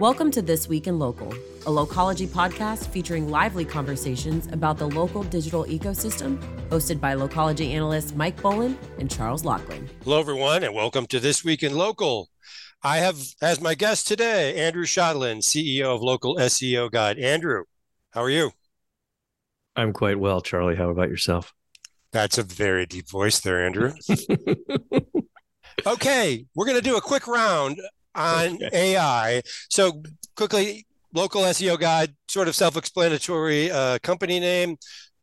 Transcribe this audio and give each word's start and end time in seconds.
Welcome 0.00 0.30
to 0.30 0.40
This 0.40 0.66
Week 0.66 0.86
in 0.86 0.98
Local, 0.98 1.30
a 1.30 1.70
Localogy 1.70 2.26
podcast 2.26 2.86
featuring 2.86 3.28
lively 3.28 3.66
conversations 3.66 4.48
about 4.50 4.78
the 4.78 4.88
local 4.88 5.24
digital 5.24 5.64
ecosystem, 5.66 6.38
hosted 6.70 7.02
by 7.02 7.14
Localogy 7.14 7.74
analysts 7.74 8.14
Mike 8.14 8.40
Boland 8.40 8.78
and 8.98 9.10
Charles 9.10 9.44
Laughlin. 9.44 9.90
Hello, 10.02 10.18
everyone, 10.18 10.64
and 10.64 10.74
welcome 10.74 11.04
to 11.08 11.20
This 11.20 11.44
Week 11.44 11.62
in 11.62 11.74
Local. 11.74 12.30
I 12.82 12.96
have 12.96 13.18
as 13.42 13.60
my 13.60 13.74
guest 13.74 14.08
today 14.08 14.56
Andrew 14.56 14.86
Shotland, 14.86 15.42
CEO 15.42 15.94
of 15.94 16.00
Local 16.00 16.36
SEO 16.36 16.90
Guide. 16.90 17.18
Andrew, 17.18 17.64
how 18.12 18.22
are 18.22 18.30
you? 18.30 18.52
I'm 19.76 19.92
quite 19.92 20.18
well, 20.18 20.40
Charlie. 20.40 20.76
How 20.76 20.88
about 20.88 21.10
yourself? 21.10 21.52
That's 22.10 22.38
a 22.38 22.42
very 22.42 22.86
deep 22.86 23.06
voice 23.06 23.38
there, 23.40 23.66
Andrew. 23.66 23.92
okay, 25.86 26.46
we're 26.54 26.64
going 26.64 26.78
to 26.78 26.82
do 26.82 26.96
a 26.96 27.02
quick 27.02 27.26
round 27.26 27.78
on 28.14 28.56
okay. 28.56 28.94
AI. 28.94 29.42
So, 29.68 30.02
quickly, 30.36 30.86
local 31.14 31.42
SEO 31.42 31.78
guide, 31.78 32.14
sort 32.28 32.48
of 32.48 32.54
self 32.54 32.76
explanatory 32.76 33.70
uh, 33.70 33.98
company 34.02 34.40
name. 34.40 34.76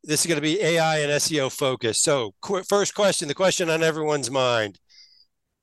This 0.03 0.21
is 0.21 0.25
going 0.27 0.37
to 0.37 0.41
be 0.41 0.61
AI 0.61 0.99
and 0.99 1.11
SEO 1.13 1.51
focused. 1.51 2.03
So, 2.03 2.33
qu- 2.41 2.63
first 2.63 2.95
question 2.95 3.27
the 3.27 3.33
question 3.33 3.69
on 3.69 3.83
everyone's 3.83 4.31
mind 4.31 4.79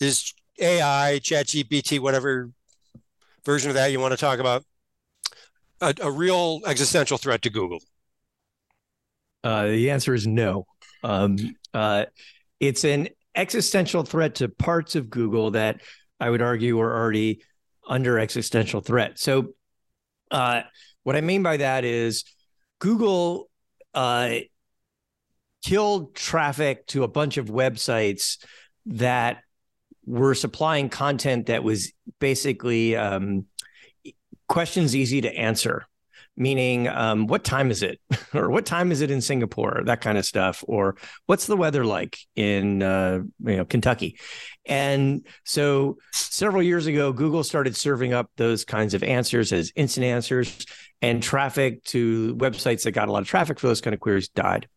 is 0.00 0.34
AI, 0.60 1.20
ChatGPT, 1.22 1.98
whatever 2.00 2.50
version 3.44 3.70
of 3.70 3.74
that 3.74 3.92
you 3.92 4.00
want 4.00 4.12
to 4.12 4.18
talk 4.18 4.38
about, 4.38 4.64
a, 5.80 5.94
a 6.02 6.10
real 6.10 6.60
existential 6.66 7.18
threat 7.18 7.42
to 7.42 7.50
Google? 7.50 7.80
Uh, 9.42 9.66
the 9.66 9.90
answer 9.90 10.14
is 10.14 10.26
no. 10.26 10.66
Um, 11.02 11.36
uh, 11.74 12.06
it's 12.60 12.84
an 12.84 13.08
existential 13.34 14.04
threat 14.04 14.36
to 14.36 14.48
parts 14.48 14.94
of 14.94 15.10
Google 15.10 15.50
that 15.52 15.80
I 16.24 16.30
would 16.30 16.40
argue 16.40 16.80
are 16.80 16.96
already 16.96 17.42
under 17.86 18.18
existential 18.18 18.80
threat. 18.80 19.18
So, 19.18 19.52
uh, 20.30 20.62
what 21.02 21.16
I 21.16 21.20
mean 21.20 21.42
by 21.42 21.58
that 21.58 21.84
is 21.84 22.24
Google 22.78 23.50
uh, 23.92 24.36
killed 25.66 26.14
traffic 26.14 26.86
to 26.86 27.02
a 27.02 27.08
bunch 27.08 27.36
of 27.36 27.48
websites 27.48 28.38
that 28.86 29.42
were 30.06 30.34
supplying 30.34 30.88
content 30.88 31.46
that 31.46 31.62
was 31.62 31.92
basically 32.20 32.96
um, 32.96 33.44
questions 34.48 34.96
easy 34.96 35.20
to 35.20 35.30
answer 35.30 35.86
meaning 36.36 36.88
um, 36.88 37.26
what 37.26 37.44
time 37.44 37.70
is 37.70 37.82
it? 37.82 38.00
Or 38.34 38.50
what 38.50 38.66
time 38.66 38.90
is 38.90 39.00
it 39.00 39.12
in 39.12 39.20
singapore? 39.20 39.82
That 39.84 40.00
kind 40.00 40.18
of 40.18 40.26
stuff. 40.26 40.64
Or 40.66 40.96
what's 41.26 41.46
the 41.46 41.56
weather 41.56 41.84
like 41.84 42.18
in 42.34 42.82
uh, 42.82 43.20
you 43.44 43.56
know 43.56 43.64
kentucky? 43.64 44.18
And 44.66 45.24
so 45.44 45.98
several 46.12 46.62
years 46.62 46.86
ago 46.86 47.12
google 47.12 47.44
started 47.44 47.76
serving 47.76 48.12
up 48.12 48.30
those 48.36 48.64
kinds 48.64 48.94
of 48.94 49.04
answers 49.04 49.52
as 49.52 49.72
instant 49.76 50.04
answers 50.04 50.66
and 51.00 51.22
traffic 51.22 51.84
to 51.84 52.34
websites 52.36 52.82
that 52.84 52.92
got 52.92 53.08
a 53.08 53.12
lot 53.12 53.22
of 53.22 53.28
traffic 53.28 53.60
for 53.60 53.68
those 53.68 53.80
kind 53.80 53.94
of 53.94 54.00
queries 54.00 54.28
died. 54.28 54.68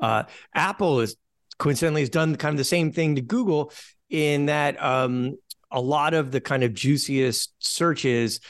Uh, 0.00 0.24
apple 0.54 1.00
is 1.00 1.16
coincidentally 1.58 2.02
has 2.02 2.10
done 2.10 2.36
kind 2.36 2.52
of 2.52 2.58
the 2.58 2.64
same 2.64 2.92
thing 2.92 3.14
to 3.14 3.22
google 3.22 3.72
in 4.10 4.46
that 4.46 4.82
um, 4.82 5.36
a 5.70 5.80
lot 5.80 6.14
of 6.14 6.30
the 6.30 6.40
kind 6.40 6.62
of 6.62 6.72
juiciest 6.72 7.52
searches 7.58 8.40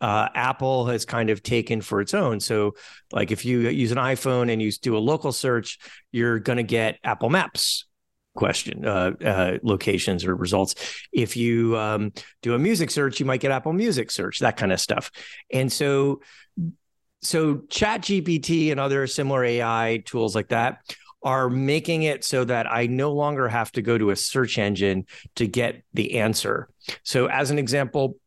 uh, 0.00 0.28
Apple 0.34 0.86
has 0.86 1.04
kind 1.04 1.30
of 1.30 1.42
taken 1.42 1.80
for 1.80 2.00
its 2.00 2.14
own. 2.14 2.40
So, 2.40 2.74
like 3.12 3.30
if 3.30 3.44
you 3.44 3.60
use 3.60 3.92
an 3.92 3.98
iPhone 3.98 4.52
and 4.52 4.62
you 4.62 4.70
do 4.72 4.96
a 4.96 4.98
local 4.98 5.32
search, 5.32 5.78
you're 6.12 6.38
going 6.38 6.58
to 6.58 6.62
get 6.62 6.98
Apple 7.02 7.30
Maps 7.30 7.86
question 8.34 8.86
uh, 8.86 9.12
uh, 9.24 9.58
locations 9.62 10.24
or 10.24 10.34
results. 10.36 10.74
If 11.12 11.36
you 11.36 11.76
um, 11.76 12.12
do 12.42 12.54
a 12.54 12.58
music 12.58 12.90
search, 12.90 13.18
you 13.18 13.26
might 13.26 13.40
get 13.40 13.50
Apple 13.50 13.72
Music 13.72 14.10
search, 14.10 14.38
that 14.38 14.56
kind 14.56 14.72
of 14.72 14.80
stuff. 14.80 15.10
And 15.52 15.72
so, 15.72 16.20
so 17.20 17.62
Chat 17.68 18.02
GPT 18.02 18.70
and 18.70 18.78
other 18.78 19.08
similar 19.08 19.44
AI 19.44 20.02
tools 20.04 20.36
like 20.36 20.48
that 20.48 20.78
are 21.24 21.50
making 21.50 22.04
it 22.04 22.24
so 22.24 22.44
that 22.44 22.70
I 22.70 22.86
no 22.86 23.12
longer 23.12 23.48
have 23.48 23.72
to 23.72 23.82
go 23.82 23.98
to 23.98 24.10
a 24.10 24.16
search 24.16 24.56
engine 24.56 25.06
to 25.34 25.48
get 25.48 25.82
the 25.92 26.20
answer. 26.20 26.68
So, 27.02 27.26
as 27.26 27.50
an 27.50 27.58
example, 27.58 28.18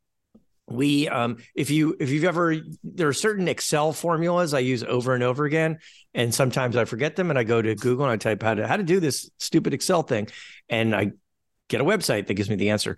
we 0.73 1.07
um, 1.09 1.37
if 1.55 1.69
you 1.69 1.95
if 1.99 2.09
you've 2.09 2.23
ever 2.23 2.55
there 2.83 3.07
are 3.07 3.13
certain 3.13 3.47
excel 3.47 3.93
formulas 3.93 4.53
i 4.53 4.59
use 4.59 4.83
over 4.83 5.13
and 5.13 5.23
over 5.23 5.45
again 5.45 5.77
and 6.13 6.33
sometimes 6.33 6.75
i 6.75 6.85
forget 6.85 7.15
them 7.15 7.29
and 7.29 7.37
i 7.37 7.43
go 7.43 7.61
to 7.61 7.75
google 7.75 8.05
and 8.05 8.13
i 8.13 8.17
type 8.17 8.41
how 8.41 8.53
to 8.53 8.67
how 8.67 8.77
to 8.77 8.83
do 8.83 8.99
this 8.99 9.29
stupid 9.37 9.73
excel 9.73 10.01
thing 10.01 10.27
and 10.69 10.95
i 10.95 11.11
get 11.71 11.81
a 11.81 11.85
website 11.85 12.27
that 12.27 12.35
gives 12.35 12.49
me 12.49 12.57
the 12.57 12.69
answer. 12.69 12.97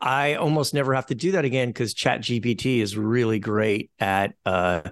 I 0.00 0.34
almost 0.34 0.74
never 0.74 0.94
have 0.94 1.06
to 1.06 1.14
do 1.14 1.32
that 1.32 1.44
again 1.44 1.68
because 1.68 1.92
chat 1.92 2.20
gpt 2.20 2.78
is 2.78 2.96
really 2.96 3.38
great 3.38 3.90
at 3.98 4.34
uh, 4.46 4.82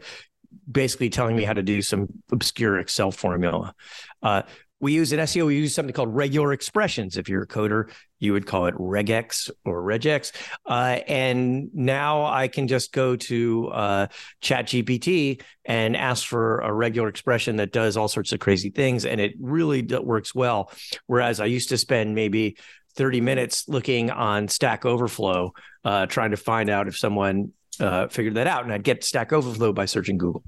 basically 0.71 1.11
telling 1.11 1.37
me 1.37 1.45
how 1.45 1.53
to 1.53 1.63
do 1.63 1.81
some 1.81 2.09
obscure 2.31 2.79
excel 2.79 3.11
formula. 3.11 3.75
Uh, 4.23 4.43
we 4.81 4.93
use 4.93 5.13
in 5.13 5.21
SEO, 5.21 5.47
we 5.47 5.57
use 5.57 5.75
something 5.75 5.95
called 5.95 6.15
regular 6.15 6.53
expressions. 6.53 7.17
If 7.17 7.29
you're 7.29 7.43
a 7.43 7.47
coder, 7.47 7.91
you 8.19 8.33
would 8.33 8.47
call 8.47 8.67
it 8.67 8.75
regex 8.75 9.51
or 9.65 9.83
regex. 9.83 10.33
Uh, 10.67 11.01
and 11.07 11.71
now 11.73 12.27
I 12.27 12.49
can 12.49 12.69
just 12.69 12.93
go 12.93 13.17
to 13.17 13.69
uh, 13.69 14.07
ChatGPT 14.43 15.43
and 15.65 15.97
ask 15.97 16.27
for 16.27 16.61
a 16.61 16.73
regular 16.73 17.09
expression 17.09 17.57
that 17.57 17.73
does 17.73 17.97
all 17.97 18.09
sorts 18.09 18.33
of 18.33 18.41
crazy 18.41 18.71
things. 18.71 19.07
And 19.07 19.21
it 19.21 19.35
really 19.41 19.83
works 19.83 20.35
well. 20.35 20.71
Whereas 21.07 21.41
I 21.41 21.47
used 21.47 21.71
to 21.71 21.79
spend 21.79 22.15
maybe 22.15 22.59
30 22.97 23.21
minutes 23.21 23.69
looking 23.69 24.11
on 24.11 24.49
Stack 24.49 24.85
Overflow, 24.85 25.53
uh, 25.85 26.07
trying 26.07 26.33
to 26.33 26.37
find 26.37 26.69
out 26.69 26.89
if 26.89 26.99
someone 26.99 27.53
uh, 27.81 28.09
figured 28.09 28.35
that 28.35 28.47
out 28.47 28.65
and 28.65 28.73
I'd 28.73 28.85
get 28.85 29.05
Stack 29.05 29.33
Overflow 29.33 29.73
by 29.73 29.85
searching 29.85 30.19
Google. 30.19 30.43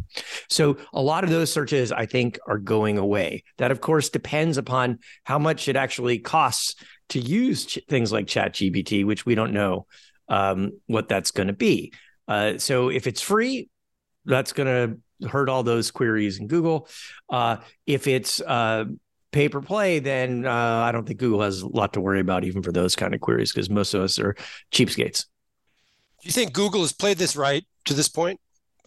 So 0.48 0.76
a 0.92 1.02
lot 1.02 1.24
of 1.24 1.30
those 1.30 1.52
searches 1.52 1.92
I 1.92 2.06
think 2.06 2.38
are 2.46 2.58
going 2.58 2.98
away. 2.98 3.44
That 3.58 3.70
of 3.70 3.80
course 3.80 4.08
depends 4.08 4.58
upon 4.58 4.98
how 5.24 5.38
much 5.38 5.68
it 5.68 5.76
actually 5.76 6.18
costs 6.18 6.76
to 7.10 7.20
use 7.20 7.66
ch- 7.66 7.78
things 7.88 8.12
like 8.12 8.26
ChatGPT, 8.26 9.04
which 9.04 9.26
we 9.26 9.34
don't 9.34 9.52
know 9.52 9.86
um, 10.28 10.72
what 10.86 11.08
that's 11.08 11.30
going 11.30 11.48
to 11.48 11.52
be. 11.52 11.92
Uh, 12.26 12.58
so 12.58 12.90
if 12.90 13.06
it's 13.06 13.22
free, 13.22 13.68
that's 14.24 14.52
going 14.52 14.66
to 14.66 15.28
hurt 15.28 15.48
all 15.48 15.62
those 15.62 15.90
queries 15.90 16.38
in 16.38 16.46
Google. 16.46 16.88
Uh, 17.30 17.56
if 17.86 18.06
it's 18.06 18.40
uh, 18.40 18.84
pay 19.32 19.48
per 19.48 19.60
play, 19.60 19.98
then 19.98 20.46
uh, 20.46 20.52
I 20.52 20.92
don't 20.92 21.06
think 21.06 21.18
Google 21.18 21.42
has 21.42 21.62
a 21.62 21.68
lot 21.68 21.94
to 21.94 22.00
worry 22.00 22.20
about 22.20 22.44
even 22.44 22.62
for 22.62 22.72
those 22.72 22.94
kind 22.94 23.14
of 23.14 23.20
queries 23.20 23.52
because 23.52 23.70
most 23.70 23.94
of 23.94 24.02
us 24.02 24.18
are 24.18 24.34
cheapskates. 24.72 25.26
Do 26.22 26.26
you 26.26 26.32
think 26.32 26.52
Google 26.52 26.80
has 26.80 26.92
played 26.92 27.18
this 27.18 27.36
right 27.36 27.64
to 27.84 27.94
this 27.94 28.08
point? 28.08 28.40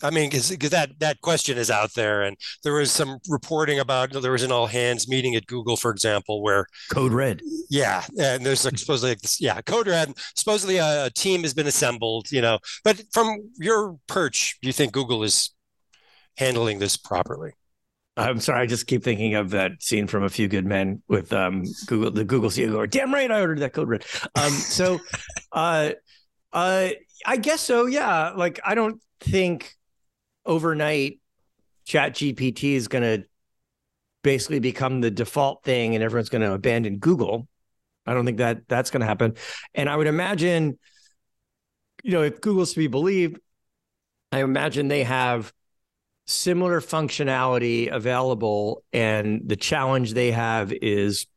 I 0.04 0.10
mean, 0.10 0.30
because 0.30 0.50
that 0.50 1.00
that 1.00 1.22
question 1.22 1.58
is 1.58 1.70
out 1.70 1.94
there, 1.94 2.24
and 2.24 2.36
there 2.64 2.74
was 2.74 2.92
some 2.92 3.20
reporting 3.30 3.80
about 3.80 4.12
there 4.14 4.32
was 4.32 4.44
an 4.44 4.52
all 4.52 4.68
hands 4.68 5.08
meeting 5.08 5.36
at 5.36 5.46
Google, 5.46 5.78
for 5.78 5.92
example, 5.92 6.42
where 6.42 6.66
Code 6.92 7.14
Red. 7.14 7.42
Yeah, 7.70 8.04
and 8.20 8.46
there's 8.46 8.66
like 8.66 8.78
supposedly 8.78 9.12
like 9.12 9.22
this, 9.22 9.40
yeah, 9.40 9.62
Code 9.62 9.88
Red. 9.88 10.14
Supposedly 10.36 10.78
a, 10.78 11.06
a, 11.06 11.10
team 11.12 11.42
has 11.42 11.54
been 11.54 11.68
assembled, 11.68 12.32
you 12.32 12.42
know. 12.42 12.60
But 12.84 13.04
from 13.14 13.52
your 13.58 13.98
perch, 14.08 14.58
do 14.62 14.68
you 14.68 14.74
think 14.74 14.92
Google 14.92 15.24
is 15.24 15.52
handling 16.38 16.80
this 16.80 16.98
properly? 16.98 17.52
I'm 18.18 18.40
sorry, 18.40 18.62
I 18.62 18.66
just 18.66 18.88
keep 18.88 19.04
thinking 19.04 19.36
of 19.36 19.52
that 19.52 19.82
scene 19.82 20.08
from 20.08 20.24
A 20.24 20.30
Few 20.30 20.48
Good 20.48 20.66
Men 20.66 21.02
with 21.08 21.32
um, 21.32 21.64
Google, 21.86 22.12
the 22.12 22.26
Google 22.26 22.50
CEO. 22.50 22.90
Damn 22.90 23.14
right, 23.14 23.32
I 23.32 23.40
ordered 23.40 23.60
that 23.60 23.74
Code 23.74 23.88
Red. 23.88 24.06
Um, 24.36 24.52
so, 24.52 25.00
uh, 25.52 25.92
uh, 26.52 26.90
I 27.26 27.38
guess 27.38 27.62
so. 27.62 27.86
Yeah. 27.86 28.32
Like, 28.32 28.60
I 28.66 28.76
don't 28.76 29.02
think 29.20 29.76
overnight 30.46 31.20
Chat 31.86 32.14
GPT 32.14 32.74
is 32.74 32.88
going 32.88 33.04
to 33.04 33.26
basically 34.24 34.60
become 34.60 35.02
the 35.02 35.12
default 35.12 35.64
thing 35.64 35.96
and 35.96 36.04
everyone's 36.04 36.30
going 36.30 36.42
to 36.42 36.54
abandon 36.54 36.98
Google. 36.98 37.48
I 38.06 38.14
don't 38.14 38.26
think 38.26 38.38
that 38.38 38.68
that's 38.68 38.90
going 38.92 39.02
to 39.02 39.08
happen. 39.08 39.36
And 39.74 39.90
I 39.90 39.96
would 39.96 40.08
imagine, 40.08 40.78
you 42.04 42.12
know, 42.12 42.24
if 42.24 42.42
Google's 42.42 42.74
to 42.74 42.80
be 42.80 42.88
believed, 42.88 43.40
I 44.32 44.42
imagine 44.42 44.88
they 44.88 45.04
have 45.04 45.54
similar 46.26 46.82
functionality 46.82 47.92
available. 47.92 48.84
And 48.94 49.42
the 49.46 49.56
challenge 49.56 50.14
they 50.14 50.32
have 50.32 50.72
is 50.72 51.28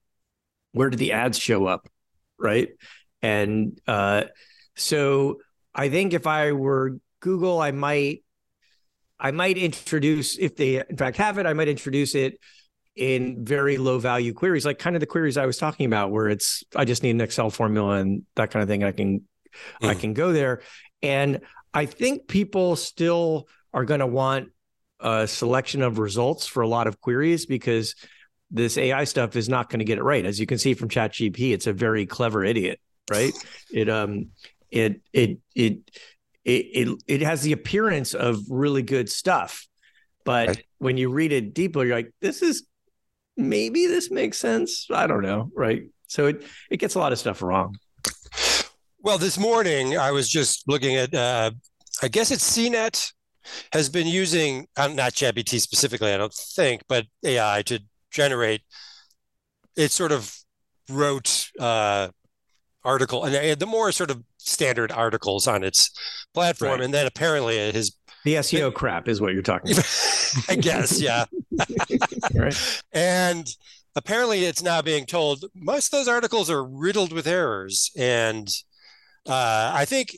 where 0.73 0.91
do 0.91 0.97
the 0.97 1.13
ads 1.13 1.39
show 1.39 1.67
up? 1.67 1.89
Right. 2.39 2.71
And 3.23 3.79
uh, 3.87 4.25
so 4.77 5.39
I 5.75 5.89
think 5.89 6.13
if 6.13 6.27
I 6.27 6.53
were 6.53 6.99
Google, 7.21 7.61
I 7.61 7.73
might 7.73 8.23
I 9.19 9.31
might 9.31 9.57
introduce 9.57 10.37
if 10.39 10.57
they 10.57 10.79
in 10.89 10.97
fact 10.97 11.17
have 11.17 11.39
it, 11.39 11.47
I 11.47 11.53
might 11.53 11.69
introduce 11.69 12.15
it 12.15 12.39
in 12.97 13.45
very 13.45 13.77
low 13.77 13.99
value 13.99 14.33
queries, 14.33 14.65
like 14.65 14.79
kind 14.79 14.95
of 14.95 15.01
the 15.01 15.07
queries 15.07 15.37
I 15.37 15.47
was 15.47 15.59
talking 15.59 15.87
about, 15.87 16.11
where 16.11 16.29
it's 16.29 16.63
I 16.77 16.85
just 16.85 17.03
need 17.03 17.11
an 17.11 17.21
Excel 17.21 17.51
formula 17.51 17.97
and 17.97 18.23
that 18.37 18.51
kind 18.51 18.63
of 18.63 18.69
thing. 18.69 18.85
I 18.85 18.93
can 18.93 19.23
mm. 19.83 19.89
I 19.89 19.95
can 19.95 20.15
go 20.15 20.33
there. 20.33 20.63
And 21.03 21.41
I 21.73 21.87
think 21.87 22.29
people 22.29 22.77
still 22.77 23.49
are 23.73 23.85
going 23.85 24.01
to 24.01 24.07
want 24.07 24.51
a 25.01 25.27
selection 25.27 25.83
of 25.83 25.99
results 25.99 26.47
for 26.47 26.63
a 26.63 26.69
lot 26.69 26.87
of 26.87 27.01
queries 27.01 27.47
because 27.47 27.95
this 28.51 28.79
AI 28.79 29.05
stuff 29.05 29.35
is 29.37 29.49
not 29.49 29.69
going 29.69 29.81
to 29.81 29.85
get 29.85 29.99
it 29.99 30.05
right. 30.05 30.25
As 30.25 30.39
you 30.39 30.47
can 30.47 30.59
see 30.59 30.75
from 30.75 30.89
ChatGPT, 30.89 31.53
it's 31.53 31.67
a 31.67 31.73
very 31.73 32.07
clever 32.07 32.45
idiot, 32.45 32.81
right? 33.11 33.33
It 33.73 33.89
um 33.89 34.31
it 34.75 35.01
it 35.13 35.39
it 35.55 35.79
it, 36.45 36.67
it 36.75 37.03
it 37.07 37.23
has 37.23 37.43
the 37.43 37.53
appearance 37.53 38.13
of 38.13 38.39
really 38.51 38.83
good 38.83 39.09
stuff, 39.09 39.67
but 40.25 40.49
right. 40.49 40.65
when 40.79 40.97
you 40.97 41.11
read 41.11 41.33
it 41.33 41.55
deeper, 41.55 41.85
you're 41.85 41.97
like, 41.97 42.13
this 42.21 42.43
is 42.43 42.67
maybe 43.37 43.87
this 43.87 44.11
makes 44.11 44.37
sense. 44.39 44.87
I 44.91 45.07
don't 45.07 45.23
know, 45.23 45.51
right? 45.55 45.85
So 46.09 46.27
it 46.27 46.45
it 46.71 46.79
gets 46.79 46.97
a 46.97 46.99
lot 46.99 47.13
of 47.13 47.19
stuff 47.19 47.41
wrong. 47.41 47.77
Well, 48.99 49.19
this 49.19 49.39
morning 49.39 49.97
I 49.97 50.11
was 50.11 50.29
just 50.29 50.67
looking 50.67 50.97
at, 50.97 51.15
uh, 51.15 51.51
I 52.03 52.09
guess 52.09 52.31
it's 52.31 52.57
CNET 52.57 53.13
has 53.73 53.91
been 53.91 54.07
using 54.07 54.67
uh, 54.79 54.89
not 54.89 55.13
ChatGPT 55.13 55.61
specifically, 55.61 56.13
I 56.13 56.17
don't 56.17 56.33
think, 56.33 56.83
but 56.89 57.05
AI 57.23 57.63
to 57.67 57.81
generate. 58.11 58.63
It 59.77 59.91
sort 59.91 60.11
of 60.11 60.35
wrote 60.89 61.51
uh, 61.61 62.09
article 62.85 63.25
and 63.25 63.59
the 63.59 63.67
more 63.67 63.93
sort 63.93 64.11
of 64.11 64.23
standard 64.45 64.93
articles 64.93 65.47
on 65.47 65.65
its 65.65 65.91
platform, 66.33 66.73
right. 66.73 66.81
and 66.83 66.95
then 66.95 67.07
apparently 67.07 67.57
his 67.73 67.97
the 68.25 68.35
SEO 68.37 68.69
it, 68.69 68.75
crap 68.75 69.09
is 69.09 69.21
what 69.21 69.35
you're 69.35 69.43
talking 69.43 69.73
about. 69.73 69.87
I 70.49 70.57
guess, 70.57 71.01
yeah. 71.01 71.27
right. 72.35 72.83
And 72.93 73.47
apparently, 73.95 74.45
it's 74.45 74.63
now 74.63 74.81
being 74.81 75.07
told 75.07 75.45
most 75.55 75.93
of 75.93 75.99
those 75.99 76.09
articles 76.09 76.51
are 76.51 76.65
riddled 76.65 77.13
with 77.13 77.27
errors, 77.27 77.91
and 77.97 78.49
uh, 79.27 79.73
I 79.75 79.85
think 79.85 80.17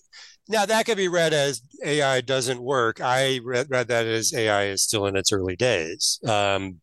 now 0.49 0.67
that 0.67 0.87
could 0.87 0.97
be 0.97 1.09
read 1.09 1.33
as 1.33 1.63
AI 1.85 2.21
doesn't 2.21 2.63
work. 2.63 3.01
I 3.01 3.41
read, 3.45 3.69
read 3.69 3.89
that 3.89 4.07
as 4.07 4.33
AI 4.33 4.67
is 4.67 4.83
still 4.83 5.07
in 5.07 5.17
its 5.17 5.33
early 5.33 5.57
days. 5.57 6.21
Um, 6.27 6.81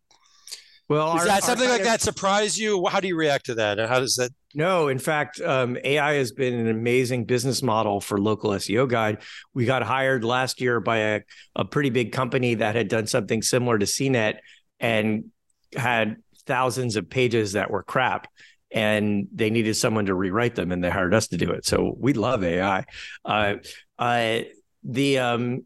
well, 0.93 1.17
is 1.17 1.25
that 1.25 1.43
something 1.43 1.67
like 1.69 1.83
that 1.83 2.01
surprise 2.01 2.57
you? 2.57 2.85
How 2.87 2.99
do 2.99 3.07
you 3.07 3.15
react 3.15 3.47
to 3.47 3.55
that? 3.55 3.79
And 3.79 3.89
how 3.89 3.99
does 3.99 4.15
that? 4.15 4.31
No, 4.55 4.87
in 4.87 4.99
fact, 4.99 5.41
um, 5.41 5.77
AI 5.83 6.13
has 6.13 6.31
been 6.31 6.53
an 6.53 6.67
amazing 6.67 7.25
business 7.25 7.63
model 7.63 7.99
for 7.99 8.19
local 8.19 8.51
SEO 8.51 8.87
guide. 8.87 9.19
We 9.53 9.65
got 9.65 9.81
hired 9.81 10.23
last 10.23 10.61
year 10.61 10.79
by 10.79 10.97
a, 10.97 11.21
a 11.55 11.65
pretty 11.65 11.89
big 11.89 12.11
company 12.11 12.55
that 12.55 12.75
had 12.75 12.87
done 12.87 13.07
something 13.07 13.41
similar 13.41 13.79
to 13.79 13.85
CNET 13.85 14.37
and 14.79 15.31
had 15.75 16.17
thousands 16.45 16.95
of 16.95 17.09
pages 17.09 17.53
that 17.53 17.71
were 17.71 17.83
crap 17.83 18.27
and 18.71 19.27
they 19.33 19.49
needed 19.49 19.75
someone 19.75 20.07
to 20.07 20.15
rewrite 20.15 20.55
them 20.55 20.71
and 20.71 20.83
they 20.83 20.89
hired 20.89 21.13
us 21.13 21.27
to 21.29 21.37
do 21.37 21.51
it. 21.51 21.65
So 21.65 21.95
we 21.97 22.13
love 22.13 22.43
AI. 22.43 22.85
Uh, 23.23 23.55
uh, 23.97 24.39
the 24.83 25.19
um, 25.19 25.65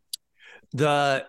the 0.73 1.25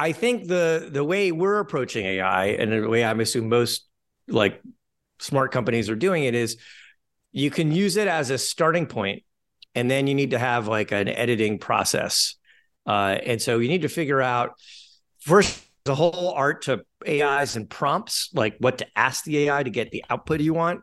I 0.00 0.12
think 0.12 0.48
the 0.48 0.88
the 0.90 1.04
way 1.04 1.30
we're 1.30 1.58
approaching 1.58 2.06
AI 2.06 2.46
and 2.46 2.72
the 2.72 2.88
way 2.88 3.04
I'm 3.04 3.20
assuming 3.20 3.50
most 3.50 3.86
like 4.28 4.62
smart 5.18 5.52
companies 5.52 5.90
are 5.90 5.94
doing 5.94 6.24
it 6.24 6.34
is 6.34 6.56
you 7.32 7.50
can 7.50 7.70
use 7.70 7.98
it 7.98 8.08
as 8.08 8.30
a 8.30 8.38
starting 8.38 8.86
point 8.86 9.24
and 9.74 9.90
then 9.90 10.06
you 10.06 10.14
need 10.14 10.30
to 10.30 10.38
have 10.38 10.68
like 10.68 10.90
an 10.90 11.08
editing 11.08 11.58
process. 11.58 12.36
Uh, 12.86 13.18
and 13.26 13.42
so 13.42 13.58
you 13.58 13.68
need 13.68 13.82
to 13.82 13.90
figure 13.90 14.22
out 14.22 14.54
first 15.18 15.62
the 15.84 15.94
whole 15.94 16.30
art 16.30 16.62
to 16.62 16.82
AIs 17.06 17.56
and 17.56 17.68
prompts, 17.68 18.30
like 18.32 18.56
what 18.58 18.78
to 18.78 18.86
ask 18.96 19.24
the 19.24 19.36
AI 19.40 19.62
to 19.62 19.70
get 19.70 19.90
the 19.90 20.02
output 20.08 20.40
you 20.40 20.54
want. 20.54 20.80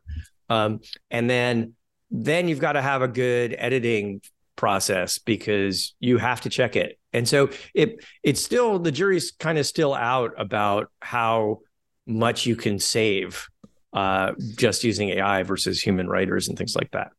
Um, 0.48 0.82
and 1.10 1.28
then 1.28 1.74
then 2.12 2.48
you've 2.48 2.60
got 2.60 2.74
to 2.74 2.84
have 2.84 3.02
a 3.02 3.08
good 3.08 3.56
editing 3.58 4.22
process 4.58 5.20
because 5.20 5.96
you 6.02 6.18
have 6.18 6.42
to 6.42 6.50
check 6.50 6.76
it. 6.76 7.00
And 7.14 7.28
so 7.28 7.50
it 7.74 8.04
it's 8.24 8.44
still 8.44 8.80
the 8.80 8.92
jury's 8.92 9.32
kind 9.32 9.58
of 9.58 9.66
still 9.66 9.94
out 9.94 10.34
about 10.38 10.92
how 11.02 11.60
much 12.06 12.46
you 12.46 12.58
can 12.58 12.80
save 12.80 13.48
uh, 13.94 14.34
just 14.58 14.84
using 14.84 15.10
AI 15.10 15.44
versus 15.44 15.82
human 15.82 16.08
writers 16.08 16.50
and 16.50 16.58
things 16.58 16.76
like 16.76 16.92
that. 16.92 17.12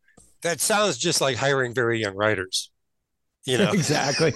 That 0.43 0.61
sounds 0.61 0.99
just 0.99 1.21
like 1.21 1.37
hiring 1.37 1.75
very 1.75 2.01
young 2.01 2.15
writers 2.15 2.71
you 3.49 3.57
know 3.57 3.71
exactly 3.73 4.33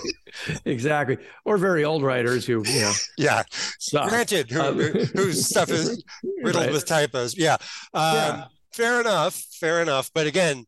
exactly 0.65 1.19
or 1.45 1.59
very 1.59 1.85
old 1.85 2.03
writers 2.03 2.47
who 2.47 2.63
you 2.67 2.81
know 2.81 2.93
yeah 3.19 3.43
suck. 3.79 4.09
granted 4.09 4.51
who, 4.51 4.61
um, 4.61 4.79
whose 5.15 5.49
stuff 5.49 5.71
is 5.71 6.03
riddled 6.43 6.65
right. 6.65 6.73
with 6.73 6.87
typos 6.87 7.37
yeah. 7.37 7.57
Um, 7.95 8.15
yeah 8.15 8.45
fair 8.73 9.01
enough 9.01 9.35
fair 9.61 9.83
enough 9.83 10.11
but 10.15 10.27
again 10.27 10.65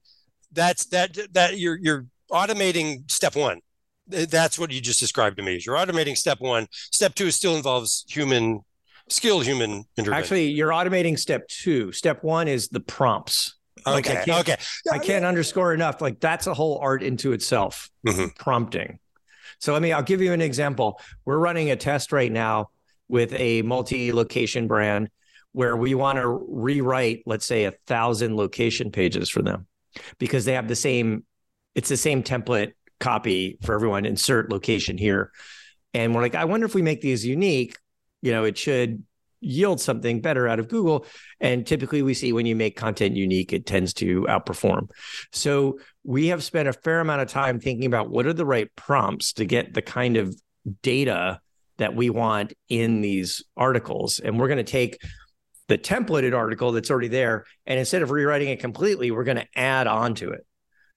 that's 0.53 0.87
that 0.87 1.17
that 1.33 1.59
you're 1.59 1.79
you're 1.81 2.07
automating 2.31 3.11
step 3.11 3.37
one 3.37 3.61
that's 4.07 4.59
what 4.59 4.71
you 4.71 4.81
just 4.81 5.01
described 5.01 5.37
to 5.37 5.43
me 5.43 5.57
is 5.57 5.65
you're 5.65 5.77
automating 5.77 6.17
step 6.17 6.39
one 6.41 6.67
step 6.73 7.15
two 7.15 7.31
still 7.31 7.57
involves 7.57 8.05
human 8.09 8.61
skilled 9.09 9.45
human 9.45 9.85
intervention 9.97 10.23
actually 10.25 10.49
you're 10.49 10.71
automating 10.71 11.19
step 11.19 11.47
two 11.49 11.91
step 11.93 12.23
one 12.23 12.49
is 12.49 12.69
the 12.69 12.81
prompts 12.81 13.55
like 13.87 14.07
okay. 14.09 14.21
I 14.21 14.25
can't, 14.25 14.41
okay. 14.49 14.57
I 14.91 14.99
can't 14.99 15.25
underscore 15.25 15.75
enough. 15.75 16.01
Like 16.01 16.21
that's 16.21 16.47
a 16.47 16.55
whole 16.55 16.79
art 16.79 17.03
into 17.03 17.33
itself. 17.33 17.91
Mm-hmm. 18.07 18.29
Prompting. 18.39 18.99
So 19.59 19.73
let 19.73 19.83
me. 19.83 19.93
I'll 19.93 20.03
give 20.03 20.21
you 20.21 20.33
an 20.33 20.41
example. 20.41 21.01
We're 21.25 21.39
running 21.39 21.71
a 21.71 21.77
test 21.77 22.13
right 22.13 22.33
now 22.33 22.71
with 23.09 23.33
a 23.35 23.63
multi-location 23.63 24.67
brand 24.67 25.11
where 25.53 25.77
we 25.77 25.95
want 25.95 26.19
to 26.19 26.27
rewrite, 26.29 27.23
let's 27.27 27.47
say, 27.47 27.65
a 27.65 27.73
thousand 27.87 28.37
location 28.37 28.91
pages 28.91 29.29
for 29.29 29.43
them 29.43 29.67
because 30.19 30.45
they 30.45 30.55
have 30.55 30.69
the 30.69 30.77
same. 30.77 31.25
It's 31.75 31.89
the 31.89 31.97
same 31.97 32.23
template 32.23 32.73
copy 33.01 33.59
for 33.63 33.75
everyone. 33.75 34.07
Insert 34.07 34.51
location 34.51 34.99
here, 34.99 35.33
and 35.93 36.15
we're 36.15 36.23
like, 36.23 36.35
I 36.35 36.45
wonder 36.45 36.67
if 36.67 36.75
we 36.75 36.83
make 36.83 37.01
these 37.01 37.25
unique. 37.25 37.77
You 38.23 38.33
know, 38.33 38.45
it 38.45 38.57
should 38.57 39.03
yield 39.45 39.81
something 39.81 40.21
better 40.21 40.49
out 40.49 40.59
of 40.59 40.69
Google. 40.69 41.07
And 41.41 41.67
typically 41.67 42.03
we 42.03 42.15
see 42.15 42.33
when 42.33 42.47
you 42.47 42.57
make 42.57 42.77
content 42.77 43.15
unique, 43.17 43.53
it 43.53 43.67
tends 43.67 43.93
to 43.95 44.23
outperform. 44.23 44.89
So 45.33 45.79
we 46.03 46.29
have 46.29 46.43
spent 46.43 46.69
a 46.69 46.73
fair 46.73 47.01
amount 47.01 47.21
of 47.21 47.29
time 47.29 47.61
thinking 47.61 47.87
about 47.87 48.11
what 48.11 48.27
are 48.27 48.33
the 48.33 48.47
right 48.47 48.75
prompts 48.75 49.35
to 49.35 49.45
get 49.45 49.75
the 49.75 49.83
kind 49.83 50.17
of 50.17 50.35
data 50.83 51.41
that 51.77 51.95
we 51.95 52.09
want 52.09 52.55
in 52.69 53.01
these 53.01 53.45
articles. 53.57 54.19
And 54.19 54.39
we're 54.39 54.49
going 54.49 54.59
to 54.59 54.65
take 54.65 54.99
the 55.69 55.79
templated 55.79 56.35
article 56.35 56.73
that's 56.73 56.91
already 56.91 57.09
there. 57.09 57.45
And 57.67 57.79
instead 57.79 58.03
of 58.03 58.11
rewriting 58.11 58.49
it 58.49 58.61
completely, 58.61 59.11
we're 59.11 59.25
going 59.25 59.39
to 59.39 59.49
add 59.55 59.87
on 59.87 60.15
to 60.17 60.31
it. 60.31 60.47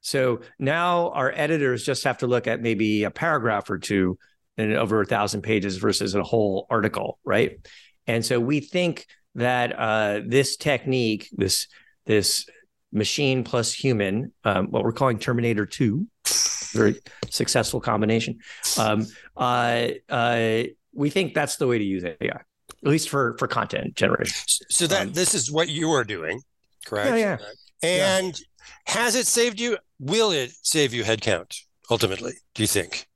So 0.02 0.42
now 0.60 1.10
our 1.10 1.32
editors 1.36 1.84
just 1.84 2.04
have 2.06 2.20
to 2.20 2.28
look 2.28 2.48
at 2.48 2.62
maybe 2.62 3.04
a 3.04 3.12
paragraph 3.12 3.70
or 3.70 3.78
two 3.78 4.18
and 4.58 4.74
over 4.74 5.02
a 5.02 5.06
thousand 5.06 5.42
pages 5.42 5.78
versus 5.78 6.16
a 6.16 6.24
whole 6.24 6.66
article, 6.70 7.20
right? 7.24 7.60
And 8.08 8.26
so 8.26 8.40
we 8.40 8.60
think 8.60 9.06
that 9.36 9.78
uh, 9.78 10.22
this 10.26 10.58
technique, 10.58 11.30
this 11.32 11.68
this 12.06 12.48
machine 12.92 13.44
plus 13.44 13.74
human, 13.74 14.32
um, 14.44 14.68
what 14.68 14.84
we're 14.84 14.94
calling 14.94 15.20
Terminator 15.20 15.66
Two, 15.66 16.08
very 16.74 17.00
successful 17.30 17.80
combination. 17.80 18.40
Um, 18.80 19.06
uh, 19.36 19.90
uh, 20.10 20.64
we 20.94 21.10
think 21.10 21.34
that's 21.34 21.58
the 21.58 21.68
way 21.68 21.78
to 21.78 21.84
use 21.84 22.04
AI, 22.04 22.16
at 22.22 22.44
least 22.82 23.10
for 23.10 23.36
for 23.38 23.48
content 23.48 23.96
generation. 23.96 24.36
So 24.70 24.88
that 24.88 25.08
um, 25.08 25.14
this 25.14 25.36
is 25.36 25.52
what 25.52 25.70
you 25.70 25.92
are 25.92 26.04
doing, 26.04 26.42
correct? 26.86 27.18
Yeah, 27.18 27.38
yeah. 27.84 28.18
And. 28.18 28.40
Has 28.86 29.16
it 29.16 29.28
saved 29.28 29.60
you? 29.60 29.78
Will 30.00 30.32
it 30.32 30.52
save 30.62 30.94
you 30.94 31.04
headcount 31.04 31.58
ultimately? 31.90 32.34
Do 32.56 32.64
you 32.64 32.68
think? 32.68 33.08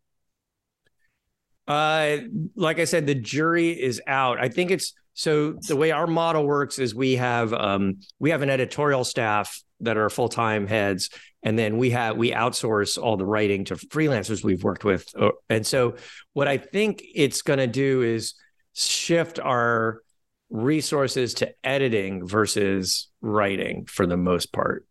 Uh, 1.67 2.17
like 2.55 2.79
I 2.79 2.86
said, 2.86 3.08
the 3.08 3.15
jury 3.15 3.70
is 3.70 4.01
out. 4.08 4.39
I 4.39 4.50
think 4.50 4.72
it's 4.72 4.93
so 5.13 5.55
the 5.67 5.75
way 5.75 5.91
our 5.91 6.08
model 6.08 6.46
works 6.46 6.79
is 6.79 6.96
we 6.96 7.15
have 7.15 7.53
um, 7.53 8.00
we 8.20 8.31
have 8.31 8.41
an 8.41 8.50
editorial 8.50 9.03
staff 9.03 9.62
that 9.81 9.98
are 9.98 10.10
full 10.10 10.29
time 10.29 10.67
heads, 10.67 11.10
and 11.43 11.58
then 11.58 11.77
we 11.77 11.91
have 11.91 12.17
we 12.17 12.31
outsource 12.31 13.01
all 13.01 13.17
the 13.17 13.25
writing 13.25 13.65
to 13.65 13.75
freelancers 13.75 14.43
we've 14.43 14.63
worked 14.63 14.84
with. 14.84 15.08
Uh, 15.17 15.29
and 15.50 15.65
so 15.65 15.96
what 16.34 16.48
I 16.48 16.58
think 16.58 17.03
it's 17.13 17.41
going 17.41 17.60
to 17.60 17.67
do 17.67 18.01
is 18.01 18.34
shift 18.74 19.39
our 19.39 20.01
resources 20.50 21.36
to 21.36 21.53
editing 21.63 22.27
versus 22.27 23.10
writing 23.22 23.86
for 23.86 24.05
the 24.05 24.17
most 24.17 24.51
part. 24.51 24.86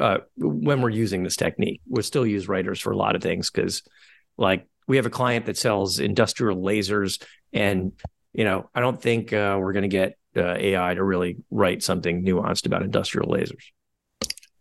Uh, 0.00 0.18
when 0.36 0.82
we're 0.82 0.90
using 0.90 1.22
this 1.22 1.36
technique, 1.36 1.80
we'll 1.88 2.02
still 2.02 2.26
use 2.26 2.48
writers 2.48 2.78
for 2.80 2.92
a 2.92 2.96
lot 2.96 3.16
of 3.16 3.22
things 3.22 3.50
because, 3.50 3.82
like 4.36 4.66
we 4.86 4.96
have 4.96 5.06
a 5.06 5.10
client 5.10 5.46
that 5.46 5.56
sells 5.56 5.98
industrial 5.98 6.58
lasers 6.58 7.22
and 7.52 7.92
you 8.32 8.44
know 8.44 8.68
i 8.74 8.80
don't 8.80 9.00
think 9.00 9.32
uh, 9.32 9.56
we're 9.60 9.72
going 9.72 9.82
to 9.82 9.88
get 9.88 10.16
uh, 10.36 10.54
ai 10.58 10.94
to 10.94 11.02
really 11.02 11.36
write 11.50 11.82
something 11.82 12.24
nuanced 12.24 12.66
about 12.66 12.82
industrial 12.82 13.28
lasers. 13.28 13.64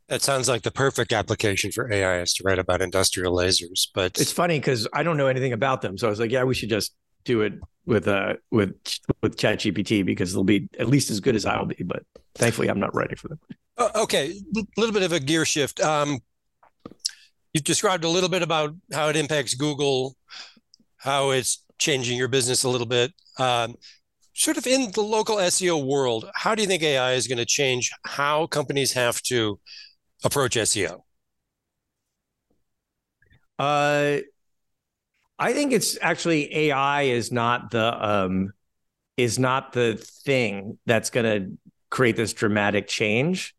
That 0.07 0.21
sounds 0.21 0.47
like 0.47 0.61
the 0.61 0.71
perfect 0.71 1.11
application 1.13 1.71
for 1.71 1.91
ai 1.91 2.21
is 2.21 2.33
to 2.35 2.43
write 2.43 2.59
about 2.59 2.81
industrial 2.81 3.35
lasers 3.35 3.87
but 3.93 4.19
it's 4.19 4.31
funny 4.31 4.59
because 4.59 4.87
i 4.93 5.03
don't 5.03 5.17
know 5.17 5.27
anything 5.27 5.53
about 5.53 5.81
them 5.81 5.97
so 5.97 6.07
i 6.07 6.09
was 6.09 6.19
like 6.19 6.31
yeah 6.31 6.43
we 6.43 6.53
should 6.53 6.69
just 6.69 6.93
do 7.23 7.41
it 7.41 7.53
with 7.85 8.07
uh 8.07 8.33
with 8.51 8.75
with 9.21 9.37
chat 9.37 9.59
gpt 9.59 10.05
because 10.05 10.31
they'll 10.33 10.43
be 10.43 10.69
at 10.79 10.87
least 10.87 11.09
as 11.09 11.19
good 11.19 11.35
as 11.35 11.45
i'll 11.45 11.65
be 11.65 11.83
but 11.83 12.03
thankfully 12.35 12.69
i'm 12.69 12.79
not 12.79 12.93
writing 12.95 13.15
for 13.15 13.29
them 13.29 13.39
uh, 13.77 13.89
okay 13.95 14.39
a 14.55 14.63
little 14.77 14.93
bit 14.93 15.03
of 15.03 15.11
a 15.11 15.19
gear 15.19 15.45
shift 15.45 15.79
um 15.79 16.19
you 17.55 17.61
described 17.61 18.03
a 18.03 18.09
little 18.09 18.27
bit 18.27 18.41
about 18.41 18.75
how 18.91 19.07
it 19.07 19.15
impacts 19.15 19.53
Google, 19.53 20.17
how 20.97 21.29
it's 21.29 21.63
changing 21.77 22.17
your 22.17 22.27
business 22.27 22.65
a 22.65 22.69
little 22.69 22.85
bit. 22.85 23.13
Um, 23.39 23.75
sort 24.33 24.57
of 24.57 24.67
in 24.67 24.91
the 24.91 25.01
local 25.01 25.39
SEO 25.39 25.81
world, 25.81 26.29
how 26.35 26.53
do 26.53 26.61
you 26.61 26.67
think 26.67 26.83
AI 26.83 27.13
is 27.13 27.27
going 27.27 27.37
to 27.37 27.45
change 27.45 27.91
how 28.03 28.45
companies 28.47 28.91
have 28.91 29.21
to 29.23 29.57
approach 30.25 30.57
SEO? 30.57 30.99
Uh, 33.57 34.17
I 35.39 35.53
think 35.53 35.71
it's 35.71 35.97
actually 36.01 36.53
AI 36.53 37.03
is 37.03 37.31
not 37.31 37.71
the 37.71 38.05
um 38.05 38.51
is 39.15 39.39
not 39.39 39.71
the 39.71 39.95
thing 40.25 40.77
that's 40.85 41.09
going 41.09 41.25
to 41.25 41.57
create 41.89 42.17
this 42.17 42.33
dramatic 42.33 42.89
change. 42.89 43.54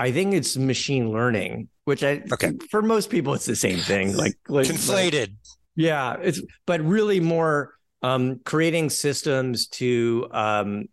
I 0.00 0.12
think 0.12 0.32
it's 0.32 0.56
machine 0.56 1.12
learning, 1.12 1.68
which 1.84 2.02
I 2.02 2.22
okay. 2.32 2.52
for 2.70 2.80
most 2.80 3.10
people 3.10 3.34
it's 3.34 3.44
the 3.44 3.54
same 3.54 3.78
thing. 3.78 4.16
Like, 4.16 4.34
like 4.48 4.66
conflated. 4.66 5.20
Like, 5.20 5.30
yeah, 5.76 6.16
it's 6.22 6.40
but 6.64 6.80
really 6.80 7.20
more 7.20 7.74
um, 8.00 8.40
creating 8.42 8.88
systems 8.88 9.66
to 9.68 10.26
um, 10.30 10.86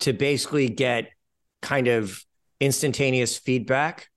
to 0.00 0.12
basically 0.12 0.68
get 0.68 1.08
kind 1.60 1.88
of 1.88 2.22
instantaneous 2.60 3.36
feedback 3.36 4.08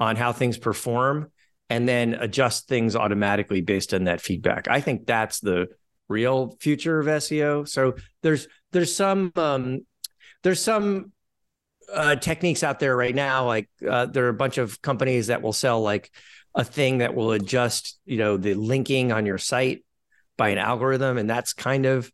on 0.00 0.16
how 0.16 0.32
things 0.32 0.58
perform 0.58 1.30
and 1.70 1.88
then 1.88 2.14
adjust 2.14 2.66
things 2.66 2.96
automatically 2.96 3.60
based 3.60 3.94
on 3.94 4.04
that 4.04 4.20
feedback. 4.20 4.66
I 4.66 4.80
think 4.80 5.06
that's 5.06 5.38
the 5.38 5.68
real 6.08 6.56
future 6.60 6.98
of 6.98 7.06
SEO. 7.06 7.68
So 7.68 7.94
there's 8.22 8.48
there's 8.72 8.92
some 8.92 9.30
um, 9.36 9.86
there's 10.42 10.60
some 10.60 11.12
uh, 11.92 12.16
techniques 12.16 12.62
out 12.62 12.80
there 12.80 12.96
right 12.96 13.14
now. 13.14 13.46
Like 13.46 13.68
uh, 13.88 14.06
there 14.06 14.26
are 14.26 14.30
a 14.30 14.34
bunch 14.34 14.58
of 14.58 14.80
companies 14.82 15.28
that 15.28 15.42
will 15.42 15.52
sell 15.52 15.80
like 15.80 16.10
a 16.54 16.64
thing 16.64 16.98
that 16.98 17.14
will 17.14 17.32
adjust, 17.32 17.98
you 18.06 18.16
know, 18.16 18.36
the 18.36 18.54
linking 18.54 19.12
on 19.12 19.26
your 19.26 19.38
site 19.38 19.84
by 20.36 20.50
an 20.50 20.58
algorithm, 20.58 21.18
and 21.18 21.28
that's 21.28 21.52
kind 21.52 21.86
of 21.86 22.10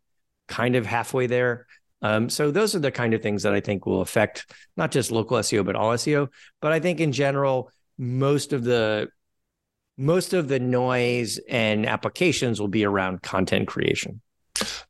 kind 0.48 0.76
of 0.76 0.86
halfway 0.86 1.26
there. 1.26 1.66
Um, 2.02 2.28
so 2.28 2.50
those 2.50 2.74
are 2.74 2.80
the 2.80 2.90
kind 2.90 3.14
of 3.14 3.22
things 3.22 3.44
that 3.44 3.54
I 3.54 3.60
think 3.60 3.86
will 3.86 4.00
affect 4.00 4.52
not 4.76 4.90
just 4.90 5.12
local 5.12 5.38
SEO 5.38 5.64
but 5.64 5.76
all 5.76 5.92
SEO. 5.92 6.28
But 6.60 6.72
I 6.72 6.80
think 6.80 7.00
in 7.00 7.12
general, 7.12 7.70
most 7.96 8.52
of 8.52 8.64
the 8.64 9.08
most 9.96 10.32
of 10.32 10.48
the 10.48 10.58
noise 10.58 11.38
and 11.48 11.86
applications 11.86 12.60
will 12.60 12.68
be 12.68 12.84
around 12.84 13.22
content 13.22 13.68
creation. 13.68 14.20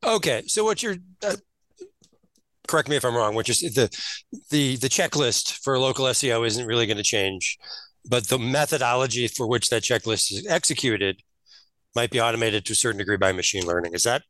Okay, 0.03 0.43
so 0.47 0.65
what 0.65 0.83
you're 0.83 0.97
uh, 1.23 1.37
correct 2.69 2.89
me 2.89 2.97
if 2.97 3.05
I'm 3.05 3.15
wrong, 3.15 3.35
which 3.35 3.49
is 3.49 3.61
the 3.61 3.91
the 4.51 4.77
the 4.77 4.89
checklist 4.89 5.59
for 5.63 5.79
local 5.79 6.07
SEO 6.07 6.47
isn't 6.47 6.67
really 6.67 6.87
going 6.87 6.97
to 6.97 7.03
change, 7.03 7.59
but 8.09 8.29
the 8.29 8.39
methodology 8.39 9.29
for 9.29 9.47
which 9.47 9.71
that 9.71 9.83
checklist 9.83 10.33
is 10.33 10.47
executed 10.49 11.23
might 11.95 12.11
be 12.11 12.21
automated 12.21 12.65
to 12.67 12.73
a 12.73 12.77
certain 12.77 12.99
degree 12.99 13.17
by 13.17 13.33
machine 13.33 13.67
learning. 13.67 13.95
Is 13.95 14.05
that 14.05 14.23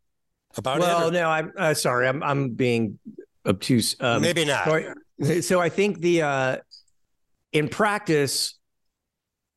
about 0.57 0.81
well, 0.81 0.99
it? 0.99 1.01
Well, 1.01 1.11
no, 1.13 1.29
I'm 1.29 1.53
uh, 1.57 1.75
sorry, 1.75 2.09
I'm 2.09 2.23
I'm 2.23 2.51
being 2.51 2.99
obtuse. 3.47 3.97
Um, 4.01 4.23
Maybe 4.23 4.45
not. 4.45 4.65
So 4.65 4.95
I, 5.25 5.41
so 5.41 5.61
I 5.61 5.69
think 5.69 6.01
the 6.01 6.23
uh, 6.23 6.57
in 7.53 7.69
practice 7.69 8.59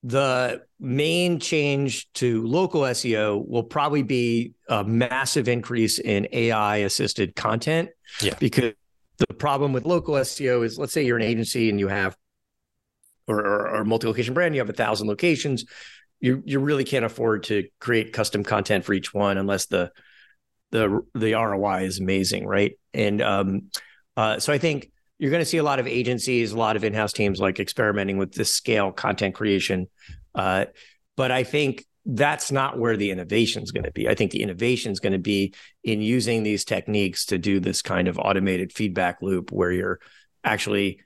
the 0.06 0.62
main 0.80 1.40
change 1.40 2.08
to 2.14 2.46
local 2.46 2.82
SEO 2.82 3.44
will 3.48 3.64
probably 3.64 4.04
be 4.04 4.54
a 4.70 4.84
massive 4.84 5.48
increase 5.48 5.98
in 5.98 6.28
AI 6.32 6.78
assisted 6.78 7.36
content. 7.36 7.90
Yeah. 8.22 8.36
Because 8.40 8.74
the 9.18 9.34
problem 9.34 9.74
with 9.74 9.84
local 9.84 10.14
SEO 10.14 10.64
is 10.64 10.78
let's 10.78 10.94
say 10.94 11.04
you're 11.04 11.18
an 11.18 11.24
agency 11.24 11.72
and 11.72 11.80
you 11.80 11.88
have 11.88 12.16
or, 13.28 13.40
or, 13.40 13.78
or 13.78 13.84
multi-location 13.84 14.36
brand, 14.36 14.54
you 14.54 14.62
have 14.62 14.70
a 14.70 14.74
thousand 14.74 15.08
locations. 15.08 15.66
You 16.20 16.44
you 16.46 16.60
really 16.60 16.84
can't 16.84 17.04
afford 17.04 17.44
to 17.46 17.68
create 17.80 18.14
custom 18.14 18.44
content 18.44 18.86
for 18.86 18.94
each 18.94 19.12
one 19.12 19.40
unless 19.40 19.66
the 19.66 19.92
the 20.70 21.02
the 21.16 21.34
ROI 21.34 21.86
is 21.86 22.00
amazing, 22.00 22.46
right? 22.46 22.78
And 22.94 23.24
um, 23.24 23.72
uh, 24.16 24.38
so 24.38 24.54
I 24.54 24.60
think 24.60 24.92
you're 25.18 25.32
going 25.32 25.42
to 25.42 25.46
see 25.46 25.58
a 25.58 25.64
lot 25.64 25.80
of 25.80 25.88
agencies, 25.88 26.52
a 26.52 26.58
lot 26.58 26.76
of 26.76 26.84
in-house 26.84 27.14
teams 27.14 27.40
like 27.40 27.60
experimenting 27.60 28.18
with 28.18 28.34
this 28.34 28.54
scale 28.54 28.92
content 28.92 29.36
creation. 29.36 29.88
Uh, 30.34 30.66
but 31.16 31.32
I 31.32 31.44
think 31.44 31.86
that's 32.06 32.52
not 32.52 32.78
where 32.78 32.98
the 32.98 33.10
innovation 33.10 33.64
is 33.64 33.72
going 33.72 33.86
to 33.86 33.92
be. 33.92 34.08
I 34.08 34.14
think 34.14 34.32
the 34.32 34.44
innovation 34.44 34.92
is 34.92 35.00
going 35.00 35.14
to 35.14 35.20
be 35.20 35.54
in 35.84 36.02
using 36.02 36.44
these 36.44 36.66
techniques 36.66 37.26
to 37.28 37.38
do 37.38 37.60
this 37.60 37.82
kind 37.82 38.08
of 38.08 38.20
automated 38.20 38.74
feedback 38.74 39.22
loop 39.22 39.52
where 39.52 39.72
you're 39.72 40.00
actually 40.44 41.00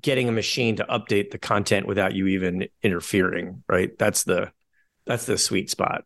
getting 0.00 0.28
a 0.28 0.32
machine 0.32 0.76
to 0.76 0.84
update 0.84 1.30
the 1.30 1.38
content 1.38 1.86
without 1.86 2.14
you 2.14 2.26
even 2.28 2.68
interfering. 2.82 3.64
Right? 3.68 3.96
That's 3.98 4.24
the 4.24 4.52
that's 5.06 5.24
the 5.24 5.38
sweet 5.38 5.70
spot. 5.70 6.04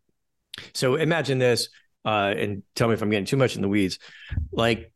So 0.73 0.95
imagine 0.95 1.38
this, 1.38 1.69
uh, 2.04 2.35
and 2.37 2.62
tell 2.75 2.88
me 2.88 2.95
if 2.95 3.02
I'm 3.02 3.11
getting 3.11 3.26
too 3.26 3.37
much 3.37 3.57
in 3.57 3.62
the 3.62 3.69
weeds. 3.69 3.99
Like 4.52 4.92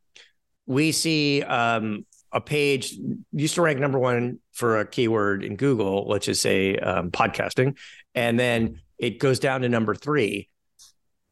we 0.67 0.93
see 0.93 1.43
um, 1.43 2.07
a 2.35 2.41
page 2.41 2.95
used 3.33 3.55
to 3.55 3.63
rank 3.63 3.79
number 3.79 3.99
one 3.99 4.41
for 4.53 4.81
a 4.81 4.87
keyword 4.87 5.45
in 5.45 5.57
Google, 5.57 6.07
let's 6.09 6.27
just 6.27 6.43
say 6.43 6.77
um, 6.77 7.11
podcasting, 7.13 7.79
and 8.15 8.39
then 8.39 8.81
it 8.99 9.21
goes 9.21 9.39
down 9.39 9.63
to 9.63 9.69
number 9.69 9.95
three. 9.95 10.49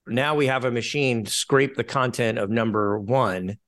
Now 0.06 0.36
we 0.36 0.46
have 0.46 0.64
a 0.64 0.70
machine 0.70 1.26
scrape 1.26 1.74
the 1.74 1.84
content 1.84 2.38
of 2.38 2.50
number 2.50 2.98
one 2.98 3.58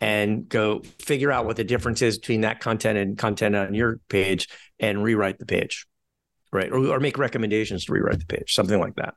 and 0.00 0.48
go 0.48 0.82
figure 1.00 1.32
out 1.32 1.46
what 1.46 1.56
the 1.56 1.64
difference 1.64 2.02
is 2.02 2.18
between 2.18 2.42
that 2.42 2.60
content 2.60 2.98
and 2.98 3.18
content 3.18 3.56
on 3.56 3.74
your 3.74 3.98
page 4.08 4.48
and 4.78 5.02
rewrite 5.02 5.38
the 5.38 5.46
page, 5.46 5.86
right? 6.52 6.70
Or, 6.70 6.78
or 6.86 7.00
make 7.00 7.18
recommendations 7.18 7.86
to 7.86 7.92
rewrite 7.92 8.20
the 8.20 8.26
page, 8.26 8.52
something 8.52 8.78
like 8.78 8.94
that. 8.96 9.14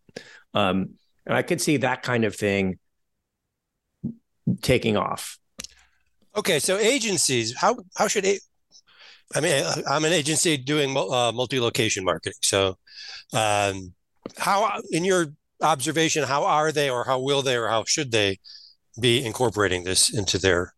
Um, 0.54 0.92
and 1.26 1.36
I 1.36 1.44
could 1.44 1.62
see 1.62 1.78
that 1.78 2.02
kind 2.02 2.24
of 2.24 2.36
thing 2.36 2.80
taking 4.62 4.98
off 4.98 5.38
Okay, 6.36 6.60
so 6.60 6.78
agencies, 6.78 7.56
how 7.58 7.78
how 7.98 8.08
should 8.08 8.26
a, 8.26 8.40
I 9.36 9.42
mean, 9.42 9.64
I'm 9.88 10.06
an 10.06 10.14
agency 10.14 10.58
doing 10.58 10.96
uh, 10.96 11.32
multi-location 11.32 12.04
marketing. 12.04 12.40
So, 12.42 12.78
um, 13.34 13.94
how, 14.38 14.80
in 14.92 15.04
your 15.04 15.28
observation, 15.62 16.24
how 16.24 16.46
are 16.46 16.72
they, 16.72 16.90
or 16.90 17.04
how 17.04 17.20
will 17.20 17.42
they, 17.42 17.58
or 17.58 17.68
how 17.68 17.84
should 17.86 18.12
they 18.12 18.40
be 19.00 19.26
incorporating 19.26 19.84
this 19.84 20.14
into 20.14 20.38
their? 20.38 20.74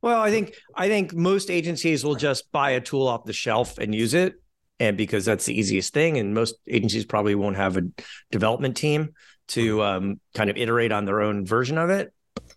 Well, 0.00 0.20
I 0.20 0.30
think 0.30 0.54
I 0.74 0.88
think 0.88 1.12
most 1.12 1.50
agencies 1.50 2.04
will 2.04 2.14
just 2.14 2.50
buy 2.52 2.70
a 2.70 2.80
tool 2.80 3.06
off 3.06 3.24
the 3.24 3.32
shelf 3.32 3.78
and 3.78 3.94
use 3.94 4.14
it, 4.14 4.34
and 4.80 4.96
because 4.96 5.24
that's 5.24 5.44
the 5.44 5.58
easiest 5.58 5.92
thing, 5.92 6.18
and 6.18 6.34
most 6.34 6.54
agencies 6.66 7.04
probably 7.04 7.34
won't 7.34 7.56
have 7.56 7.76
a 7.76 7.82
development 8.30 8.76
team 8.76 9.10
to 9.48 9.82
um, 9.82 10.20
kind 10.34 10.48
of 10.50 10.56
iterate 10.56 10.92
on 10.92 11.04
their 11.04 11.20
own 11.20 11.44
version 11.44 11.78
of 11.78 11.90
it. 11.90 12.12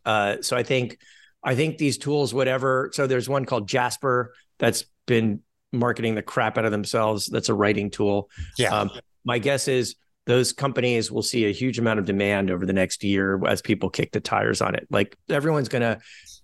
Uh, 0.05 0.37
so 0.41 0.55
I 0.55 0.63
think 0.63 0.97
I 1.45 1.55
think 1.55 1.77
these 1.77 1.97
tools, 1.97 2.33
whatever. 2.33 2.89
So 2.93 3.07
there's 3.07 3.29
one 3.29 3.45
called 3.45 3.67
Jasper 3.67 4.33
that's 4.57 4.85
been 5.05 5.41
marketing 5.71 6.15
the 6.15 6.23
crap 6.23 6.57
out 6.57 6.65
of 6.65 6.71
themselves. 6.71 7.27
That's 7.27 7.49
a 7.49 7.53
writing 7.53 7.91
tool. 7.91 8.29
Yeah. 8.57 8.75
Um, 8.75 8.91
my 9.23 9.37
guess 9.37 9.67
is 9.67 9.95
those 10.25 10.53
companies 10.53 11.11
will 11.11 11.21
see 11.21 11.45
a 11.45 11.51
huge 11.51 11.77
amount 11.77 11.99
of 11.99 12.05
demand 12.05 12.49
over 12.49 12.65
the 12.65 12.73
next 12.73 13.03
year 13.03 13.39
as 13.45 13.61
people 13.61 13.89
kick 13.89 14.11
the 14.11 14.19
tires 14.19 14.61
on 14.61 14.73
it. 14.73 14.87
Like 14.89 15.15
everyone's 15.29 15.69
going 15.69 15.83
to 15.83 15.99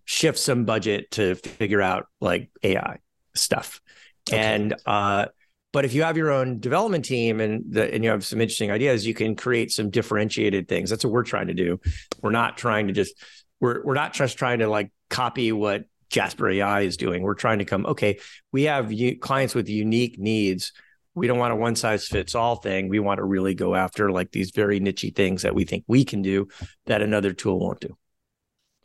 shift 0.05 0.37
some 0.37 0.65
budget 0.65 1.09
to 1.11 1.35
figure 1.35 1.81
out 1.81 2.05
like 2.19 2.51
AI 2.63 2.99
stuff. 3.33 3.81
Okay. 4.29 4.37
And 4.37 4.75
uh, 4.85 5.27
but 5.73 5.85
if 5.85 5.93
you 5.93 6.03
have 6.03 6.17
your 6.17 6.31
own 6.31 6.59
development 6.59 7.05
team 7.05 7.39
and 7.39 7.63
the, 7.67 7.91
and 7.93 8.03
you 8.03 8.09
have 8.09 8.25
some 8.25 8.41
interesting 8.41 8.71
ideas, 8.71 9.07
you 9.07 9.13
can 9.13 9.35
create 9.35 9.71
some 9.71 9.89
differentiated 9.89 10.67
things. 10.67 10.89
That's 10.89 11.05
what 11.05 11.13
we're 11.13 11.23
trying 11.23 11.47
to 11.47 11.53
do. 11.53 11.79
We're 12.21 12.31
not 12.31 12.57
trying 12.57 12.87
to 12.87 12.93
just 12.93 13.15
we're 13.61 13.81
we're 13.83 13.93
not 13.93 14.13
just 14.13 14.37
trying 14.37 14.59
to 14.59 14.67
like 14.67 14.91
copy 15.09 15.51
what 15.51 15.85
Jasper 16.09 16.49
AI 16.49 16.81
is 16.81 16.97
doing. 16.97 17.23
We're 17.23 17.35
trying 17.35 17.59
to 17.59 17.65
come, 17.65 17.85
okay, 17.85 18.19
we 18.51 18.63
have 18.63 18.91
u- 18.91 19.17
clients 19.17 19.55
with 19.55 19.69
unique 19.69 20.19
needs. 20.19 20.73
We 21.15 21.27
don't 21.27 21.39
want 21.39 21.53
a 21.53 21.55
one 21.55 21.75
size 21.75 22.07
fits 22.07 22.35
all 22.35 22.57
thing. 22.57 22.89
We 22.89 22.99
want 22.99 23.19
to 23.19 23.23
really 23.23 23.53
go 23.55 23.75
after 23.75 24.11
like 24.11 24.31
these 24.31 24.51
very 24.51 24.79
nichey 24.79 25.15
things 25.15 25.43
that 25.43 25.55
we 25.55 25.63
think 25.63 25.85
we 25.87 26.03
can 26.03 26.21
do 26.21 26.49
that 26.85 27.01
another 27.01 27.31
tool 27.31 27.59
won't 27.59 27.79
do. 27.79 27.95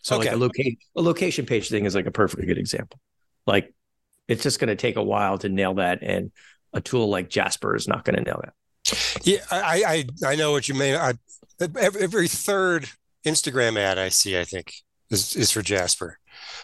So 0.02 0.16
okay. 0.16 0.26
like 0.26 0.36
a 0.36 0.38
location 0.38 0.76
a 0.96 1.02
location 1.02 1.46
page 1.46 1.68
thing 1.68 1.84
is 1.84 1.96
like 1.96 2.06
a 2.06 2.12
perfectly 2.12 2.46
good 2.46 2.58
example. 2.58 3.00
Like 3.44 3.74
it's 4.28 4.42
just 4.42 4.60
going 4.60 4.68
to 4.68 4.76
take 4.76 4.96
a 4.96 5.02
while 5.02 5.38
to 5.38 5.48
nail 5.48 5.74
that, 5.74 6.00
and 6.02 6.30
a 6.72 6.80
tool 6.80 7.08
like 7.08 7.28
Jasper 7.28 7.74
is 7.74 7.88
not 7.88 8.04
going 8.04 8.16
to 8.16 8.22
nail 8.22 8.40
that. 8.44 8.54
Yeah, 9.24 9.38
I 9.50 10.04
I 10.22 10.30
I 10.30 10.36
know 10.36 10.52
what 10.52 10.68
you 10.68 10.74
mean. 10.74 10.94
I, 10.94 11.14
every 11.60 12.28
third 12.28 12.88
Instagram 13.26 13.78
ad 13.78 13.98
I 13.98 14.08
see, 14.08 14.38
I 14.38 14.44
think, 14.44 14.72
is, 15.10 15.36
is 15.36 15.50
for 15.50 15.62
Jasper 15.62 16.18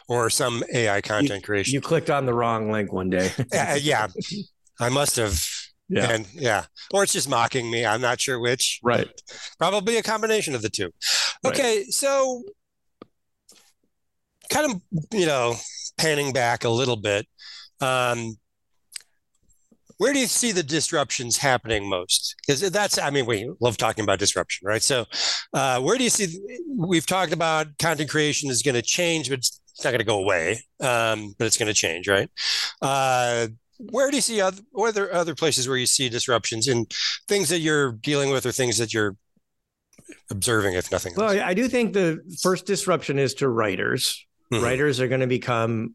or 0.08 0.30
some 0.30 0.62
AI 0.72 1.00
content 1.00 1.40
you, 1.40 1.46
creation. 1.46 1.74
You 1.74 1.80
clicked 1.80 2.10
on 2.10 2.26
the 2.26 2.34
wrong 2.34 2.70
link 2.70 2.92
one 2.92 3.10
day. 3.10 3.30
uh, 3.52 3.78
yeah, 3.80 4.08
I 4.80 4.88
must 4.88 5.16
have. 5.16 5.44
Yeah. 5.88 6.10
And 6.10 6.26
yeah, 6.32 6.64
or 6.94 7.02
it's 7.02 7.12
just 7.12 7.28
mocking 7.28 7.70
me. 7.70 7.84
I'm 7.84 8.00
not 8.00 8.18
sure 8.18 8.40
which. 8.40 8.80
Right. 8.82 9.10
Probably 9.58 9.98
a 9.98 10.02
combination 10.02 10.54
of 10.54 10.62
the 10.62 10.70
two. 10.70 10.90
Okay. 11.44 11.78
Right. 11.78 11.86
So, 11.92 12.44
kind 14.48 14.72
of, 14.72 14.80
you 15.12 15.26
know, 15.26 15.56
panning 15.98 16.32
back 16.32 16.64
a 16.64 16.70
little 16.70 16.96
bit. 16.96 17.26
Um, 17.80 18.36
where 20.02 20.12
do 20.12 20.18
you 20.18 20.26
see 20.26 20.50
the 20.50 20.64
disruptions 20.64 21.36
happening 21.36 21.88
most? 21.88 22.34
Because 22.44 22.68
that's, 22.72 22.98
I 22.98 23.10
mean, 23.10 23.24
we 23.24 23.48
love 23.60 23.76
talking 23.76 24.02
about 24.02 24.18
disruption, 24.18 24.66
right? 24.66 24.82
So, 24.82 25.04
uh, 25.54 25.80
where 25.80 25.96
do 25.96 26.02
you 26.02 26.10
see? 26.10 26.40
We've 26.76 27.06
talked 27.06 27.32
about 27.32 27.78
content 27.78 28.10
creation 28.10 28.50
is 28.50 28.62
going 28.62 28.74
to 28.74 28.82
change, 28.82 29.30
but 29.30 29.38
it's 29.38 29.60
not 29.84 29.90
going 29.90 30.00
to 30.00 30.04
go 30.04 30.18
away, 30.18 30.58
um, 30.80 31.36
but 31.38 31.46
it's 31.46 31.56
going 31.56 31.68
to 31.68 31.72
change, 31.74 32.08
right? 32.08 32.28
Uh, 32.80 33.46
where 33.78 34.10
do 34.10 34.16
you 34.16 34.22
see 34.22 34.40
other, 34.40 34.60
other 34.76 35.14
other 35.14 35.36
places 35.36 35.68
where 35.68 35.76
you 35.76 35.86
see 35.86 36.08
disruptions 36.08 36.66
in 36.66 36.86
things 37.28 37.48
that 37.50 37.60
you're 37.60 37.92
dealing 37.92 38.30
with 38.30 38.44
or 38.44 38.50
things 38.50 38.78
that 38.78 38.92
you're 38.92 39.14
observing, 40.32 40.74
if 40.74 40.90
nothing 40.90 41.12
else? 41.12 41.18
Well, 41.18 41.40
I 41.44 41.54
do 41.54 41.68
think 41.68 41.92
the 41.92 42.18
first 42.42 42.66
disruption 42.66 43.20
is 43.20 43.34
to 43.34 43.48
writers. 43.48 44.26
Mm-hmm. 44.52 44.64
Writers 44.64 44.98
are 44.98 45.06
going 45.06 45.20
to 45.20 45.28
become 45.28 45.94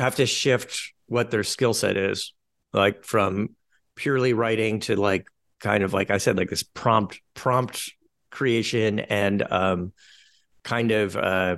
have 0.00 0.16
to 0.16 0.26
shift 0.26 0.94
what 1.06 1.30
their 1.30 1.44
skill 1.44 1.74
set 1.74 1.96
is, 1.96 2.34
like 2.72 3.04
from 3.04 3.50
purely 3.94 4.32
writing 4.32 4.80
to 4.80 4.96
like 4.96 5.26
kind 5.60 5.82
of 5.82 5.92
like 5.92 6.10
I 6.10 6.18
said, 6.18 6.36
like 6.36 6.50
this 6.50 6.62
prompt 6.62 7.20
prompt 7.34 7.92
creation 8.30 9.00
and 9.00 9.42
um, 9.50 9.92
kind 10.62 10.90
of 10.92 11.16
uh, 11.16 11.56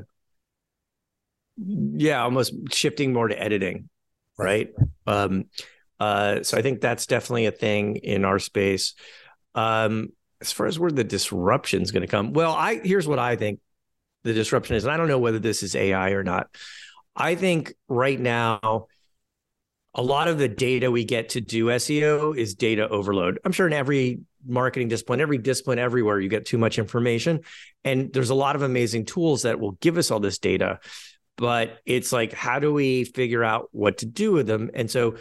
yeah, 1.57 2.23
almost 2.23 2.55
shifting 2.73 3.13
more 3.13 3.29
to 3.29 3.41
editing, 3.41 3.89
right? 4.37 4.71
Um, 5.07 5.47
uh, 5.99 6.43
so 6.43 6.57
I 6.57 6.63
think 6.63 6.81
that's 6.81 7.07
definitely 7.07 7.47
a 7.47 7.53
thing 7.53 7.97
in 7.97 8.25
our 8.25 8.39
space. 8.39 8.95
Um, 9.55 10.11
as 10.41 10.53
far 10.53 10.67
as 10.67 10.79
where 10.79 10.93
the 10.93 11.03
disruption 11.03 11.83
is 11.83 11.91
going 11.91 12.03
to 12.03 12.07
come, 12.07 12.33
well, 12.33 12.53
I 12.53 12.81
here's 12.85 13.09
what 13.09 13.19
I 13.19 13.35
think 13.35 13.61
the 14.23 14.33
disruption 14.33 14.77
is, 14.77 14.85
and 14.85 14.93
I 14.93 14.97
don't 14.97 15.09
know 15.09 15.19
whether 15.19 15.41
this 15.41 15.63
is 15.63 15.75
AI 15.75 16.11
or 16.11 16.23
not. 16.23 16.49
I 17.17 17.35
think 17.35 17.75
right 17.89 18.19
now, 18.19 18.87
a 19.95 20.03
lot 20.03 20.29
of 20.29 20.39
the 20.39 20.49
data 20.49 20.91
we 20.91 21.05
get 21.05 21.31
to 21.31 21.41
do 21.41 21.67
SEO 21.67 22.37
is 22.37 22.55
data 22.55 22.89
overload. 22.89 23.39
I'm 23.45 23.53
sure 23.53 23.67
in 23.67 23.73
every 23.73 24.21
marketing 24.47 24.89
discipline, 24.89 25.21
every 25.21 25.39
discipline 25.39 25.79
everywhere, 25.79 26.21
you 26.21 26.29
get 26.29 26.47
too 26.47 26.59
much 26.59 26.79
information. 26.79 27.41
And 27.85 28.13
there's 28.13 28.31
a 28.31 28.35
lot 28.35 28.55
of 28.55 28.63
amazing 28.63 29.07
tools 29.07 29.43
that 29.43 29.59
will 29.59 29.73
give 29.73 29.97
us 29.99 30.11
all 30.11 30.21
this 30.21 30.39
data 30.39 30.79
but 31.39 31.79
it's 31.87 32.13
like 32.13 32.35
how 32.35 32.59
do 32.59 32.71
we 32.73 33.05
figure 33.05 33.43
out 33.43 33.69
what 33.73 33.99
to 33.99 34.07
do 34.07 34.33
with 34.33 34.47
them 34.47 34.71
and 34.75 34.91
so 34.91 35.17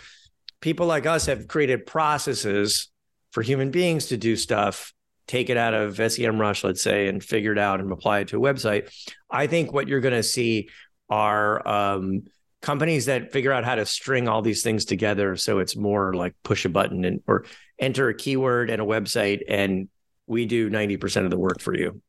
people 0.59 0.87
like 0.87 1.05
us 1.05 1.27
have 1.27 1.47
created 1.47 1.85
processes 1.85 2.89
for 3.31 3.41
human 3.41 3.71
beings 3.71 4.07
to 4.07 4.17
do 4.17 4.35
stuff 4.35 4.93
take 5.27 5.49
it 5.49 5.57
out 5.57 5.73
of 5.73 5.97
SEM 5.97 6.39
Rush, 6.39 6.63
let's 6.63 6.81
say 6.81 7.09
and 7.09 7.21
figure 7.21 7.51
it 7.51 7.57
out 7.57 7.81
and 7.81 7.91
apply 7.91 8.19
it 8.19 8.27
to 8.29 8.43
a 8.43 8.53
website 8.53 8.91
i 9.31 9.47
think 9.47 9.71
what 9.71 9.87
you're 9.87 10.01
going 10.01 10.13
to 10.13 10.23
see 10.23 10.69
are 11.09 11.65
um, 11.65 12.23
companies 12.61 13.05
that 13.05 13.31
figure 13.31 13.51
out 13.51 13.65
how 13.65 13.75
to 13.75 13.85
string 13.85 14.27
all 14.27 14.41
these 14.41 14.63
things 14.63 14.85
together 14.85 15.35
so 15.35 15.59
it's 15.59 15.75
more 15.75 16.13
like 16.13 16.35
push 16.43 16.65
a 16.65 16.69
button 16.69 17.05
and 17.05 17.21
or 17.27 17.45
enter 17.79 18.09
a 18.09 18.13
keyword 18.13 18.69
and 18.69 18.81
a 18.81 18.85
website 18.85 19.41
and 19.47 19.89
we 20.25 20.45
do 20.45 20.69
90% 20.69 21.23
of 21.23 21.29
the 21.29 21.37
work 21.37 21.61
for 21.61 21.75
you 21.75 22.01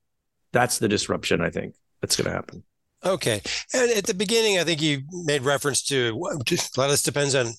that's 0.53 0.79
the 0.79 0.89
disruption 0.89 1.41
i 1.41 1.51
think 1.51 1.75
that's 2.01 2.17
going 2.17 2.27
to 2.27 2.35
happen 2.35 2.63
Okay. 3.05 3.41
And 3.73 3.91
at 3.93 4.07
the 4.07 4.15
beginning, 4.15 4.59
I 4.59 4.65
think 4.65 4.83
you 4.83 5.03
made 5.13 5.43
reference 5.43 5.83
to 5.85 6.09
a 6.09 6.17
lot 6.17 6.35
of 6.35 6.91
this 6.91 7.03
depends 7.03 7.35
on, 7.35 7.47
at 7.47 7.55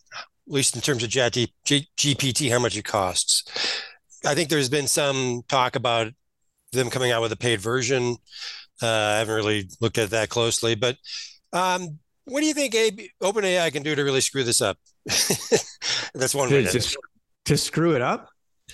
least 0.48 0.76
in 0.76 0.82
terms 0.82 1.04
of 1.04 1.10
GPT, 1.10 2.52
how 2.52 2.60
much 2.60 2.76
it 2.76 2.84
costs. 2.84 3.44
I 4.26 4.36
think 4.36 4.50
there's 4.50 4.70
been 4.70 4.88
some 4.88 5.44
talk 5.48 5.76
about 5.76 6.12
them 6.74 6.90
coming 6.90 7.12
out 7.12 7.22
with 7.22 7.32
a 7.32 7.38
paid 7.38 7.62
version. 7.62 8.18
Uh, 8.82 8.88
I 8.88 9.18
haven't 9.20 9.36
really 9.36 9.70
looked 9.80 9.98
at 9.98 10.10
that 10.10 10.30
closely, 10.30 10.76
but 10.76 10.98
um, 11.54 12.00
what 12.30 12.42
do 12.42 12.48
you 12.48 12.54
think 12.54 12.76
A- 12.76 13.10
OpenAI 13.22 13.72
can 13.72 13.84
do 13.84 13.96
to 13.96 14.04
really 14.04 14.22
screw 14.22 14.44
this 14.44 14.62
up? 14.62 14.78
That's 16.14 16.36
one 16.36 16.50
way 16.50 16.66
to, 16.66 16.98
to 17.46 17.58
screw 17.58 17.96
it 17.96 18.02
up. 18.02 18.30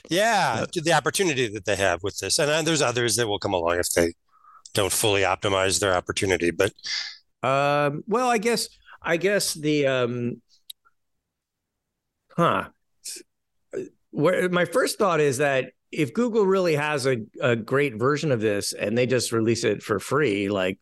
Yeah, 0.10 0.66
the 0.74 0.94
opportunity 0.94 1.48
that 1.48 1.66
they 1.66 1.76
have 1.78 2.04
with 2.04 2.18
this, 2.20 2.38
and, 2.38 2.52
and 2.52 2.68
there's 2.68 2.82
others 2.82 3.16
that 3.16 3.28
will 3.28 3.40
come 3.40 3.54
along 3.54 3.80
if 3.80 3.90
they 3.92 4.14
don't 4.74 4.92
fully 4.92 5.22
optimize 5.22 5.80
their 5.80 5.96
opportunity. 5.96 6.52
But 6.52 6.74
um, 7.42 8.04
well, 8.08 8.30
I 8.30 8.38
guess 8.38 8.68
I 9.02 9.18
guess 9.18 9.54
the 9.54 9.88
um, 9.88 10.42
huh. 12.36 12.66
Where 14.12 14.48
my 14.50 14.66
first 14.66 14.98
thought 14.98 15.20
is 15.20 15.38
that 15.38 15.72
if 15.92 16.14
Google 16.14 16.46
really 16.46 16.76
has 16.76 17.06
a, 17.06 17.18
a 17.42 17.56
great 17.56 17.96
version 17.96 18.32
of 18.32 18.40
this 18.40 18.74
and 18.74 18.98
they 18.98 19.06
just 19.06 19.32
release 19.32 19.64
it 19.64 19.84
for 19.84 20.00
free, 20.00 20.50
like 20.50 20.80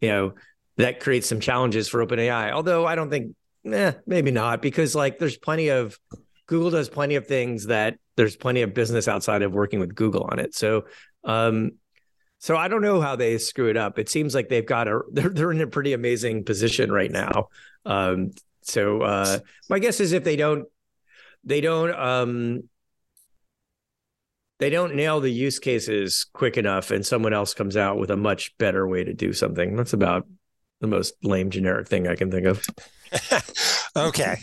you 0.00 0.08
know, 0.08 0.34
that 0.78 1.00
creates 1.00 1.28
some 1.28 1.40
challenges 1.40 1.88
for 1.88 2.04
OpenAI. 2.04 2.52
Although 2.52 2.86
I 2.86 2.94
don't 2.94 3.10
think, 3.10 3.34
eh, 3.66 3.92
maybe 4.06 4.30
not, 4.30 4.62
because 4.62 4.94
like 4.94 5.18
there's 5.18 5.36
plenty 5.36 5.68
of 5.68 5.98
Google 6.46 6.70
does 6.70 6.88
plenty 6.88 7.16
of 7.16 7.26
things 7.26 7.66
that 7.66 7.98
there's 8.16 8.36
plenty 8.36 8.62
of 8.62 8.72
business 8.72 9.06
outside 9.06 9.42
of 9.42 9.52
working 9.52 9.80
with 9.80 9.94
Google 9.94 10.26
on 10.30 10.38
it. 10.38 10.54
So 10.54 10.86
um, 11.24 11.72
so 12.38 12.56
I 12.56 12.68
don't 12.68 12.82
know 12.82 13.00
how 13.00 13.16
they 13.16 13.36
screw 13.38 13.68
it 13.68 13.76
up. 13.76 13.98
It 13.98 14.08
seems 14.08 14.34
like 14.34 14.48
they've 14.48 14.64
got 14.64 14.88
a 14.88 15.00
they're 15.12 15.28
they're 15.28 15.52
in 15.52 15.60
a 15.60 15.66
pretty 15.66 15.92
amazing 15.92 16.44
position 16.44 16.90
right 16.90 17.10
now. 17.10 17.48
Um, 17.84 18.30
so 18.62 19.02
uh, 19.02 19.38
my 19.68 19.78
guess 19.78 20.00
is 20.00 20.12
if 20.12 20.24
they 20.24 20.36
don't 20.36 20.66
they 21.44 21.60
don't 21.60 21.94
um, 21.94 22.68
they 24.58 24.70
don't 24.70 24.94
nail 24.94 25.20
the 25.20 25.30
use 25.30 25.58
cases 25.58 26.26
quick 26.32 26.56
enough, 26.56 26.90
and 26.90 27.04
someone 27.04 27.32
else 27.32 27.54
comes 27.54 27.76
out 27.76 27.98
with 27.98 28.10
a 28.10 28.16
much 28.16 28.56
better 28.58 28.86
way 28.86 29.04
to 29.04 29.14
do 29.14 29.32
something. 29.32 29.76
That's 29.76 29.92
about 29.92 30.26
the 30.80 30.86
most 30.86 31.14
lame 31.22 31.50
generic 31.50 31.88
thing 31.88 32.08
I 32.08 32.14
can 32.14 32.30
think 32.30 32.46
of. 32.46 32.64
okay. 33.96 34.36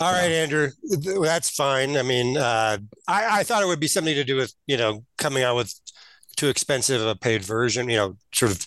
All 0.00 0.12
right, 0.12 0.30
Andrew, 0.30 0.70
that's 1.22 1.50
fine. 1.50 1.96
I 1.96 2.02
mean, 2.02 2.36
uh, 2.36 2.78
I, 3.06 3.40
I 3.40 3.42
thought 3.42 3.62
it 3.62 3.66
would 3.66 3.80
be 3.80 3.86
something 3.86 4.14
to 4.14 4.24
do 4.24 4.36
with 4.36 4.54
you 4.66 4.76
know 4.76 5.04
coming 5.18 5.42
out 5.42 5.56
with 5.56 5.72
too 6.36 6.48
expensive 6.48 7.00
of 7.00 7.08
a 7.08 7.14
paid 7.14 7.44
version, 7.44 7.88
you 7.88 7.96
know, 7.96 8.16
sort 8.34 8.52
of. 8.52 8.66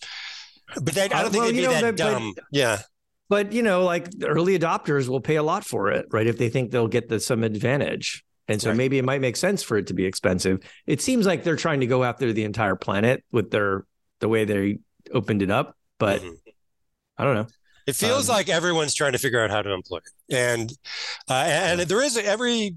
But 0.81 0.93
they, 0.93 1.03
I 1.03 1.08
don't 1.08 1.17
uh, 1.17 1.29
think 1.29 1.34
well, 1.36 1.45
they'd 1.45 1.58
be 1.58 1.63
know, 1.63 1.81
that 1.81 1.97
dumb. 1.97 2.34
But, 2.36 2.43
yeah. 2.51 2.81
But 3.27 3.51
you 3.53 3.63
know, 3.63 3.84
like 3.84 4.08
early 4.23 4.58
adopters 4.58 5.08
will 5.08 5.21
pay 5.21 5.36
a 5.36 5.43
lot 5.43 5.65
for 5.65 5.91
it, 5.91 6.05
right? 6.12 6.27
If 6.27 6.38
they 6.38 6.49
think 6.49 6.71
they'll 6.71 6.88
get 6.88 7.10
the, 7.10 7.19
some 7.19 7.43
advantage. 7.43 8.23
And 8.47 8.62
so 8.62 8.69
right. 8.69 8.77
maybe 8.77 8.99
it 8.99 9.05
might 9.05 9.21
make 9.21 9.38
sense 9.38 9.63
for 9.63 9.77
it 9.77 9.88
to 9.88 9.95
be 9.95 10.05
expensive. 10.05 10.60
It 10.86 11.01
seems 11.01 11.25
like 11.25 11.43
they're 11.43 11.55
trying 11.55 11.79
to 11.79 11.88
go 11.88 12.03
after 12.03 12.31
the 12.31 12.43
entire 12.43 12.75
planet 12.75 13.23
with 13.31 13.49
their 13.49 13.86
the 14.19 14.29
way 14.29 14.45
they 14.45 14.77
opened 15.12 15.41
it 15.41 15.49
up, 15.49 15.75
but 15.99 16.21
mm-hmm. 16.21 16.34
I 17.17 17.23
don't 17.23 17.36
know. 17.36 17.47
It 17.88 17.95
feels 17.95 18.30
um, 18.30 18.36
like 18.36 18.49
everyone's 18.49 18.93
trying 18.93 19.12
to 19.12 19.19
figure 19.19 19.43
out 19.43 19.51
how 19.51 19.62
to 19.62 19.71
employ 19.71 19.97
it, 19.97 20.36
and 20.36 20.71
uh, 21.30 21.43
and 21.45 21.82
there 21.82 22.01
is 22.01 22.17
every, 22.17 22.75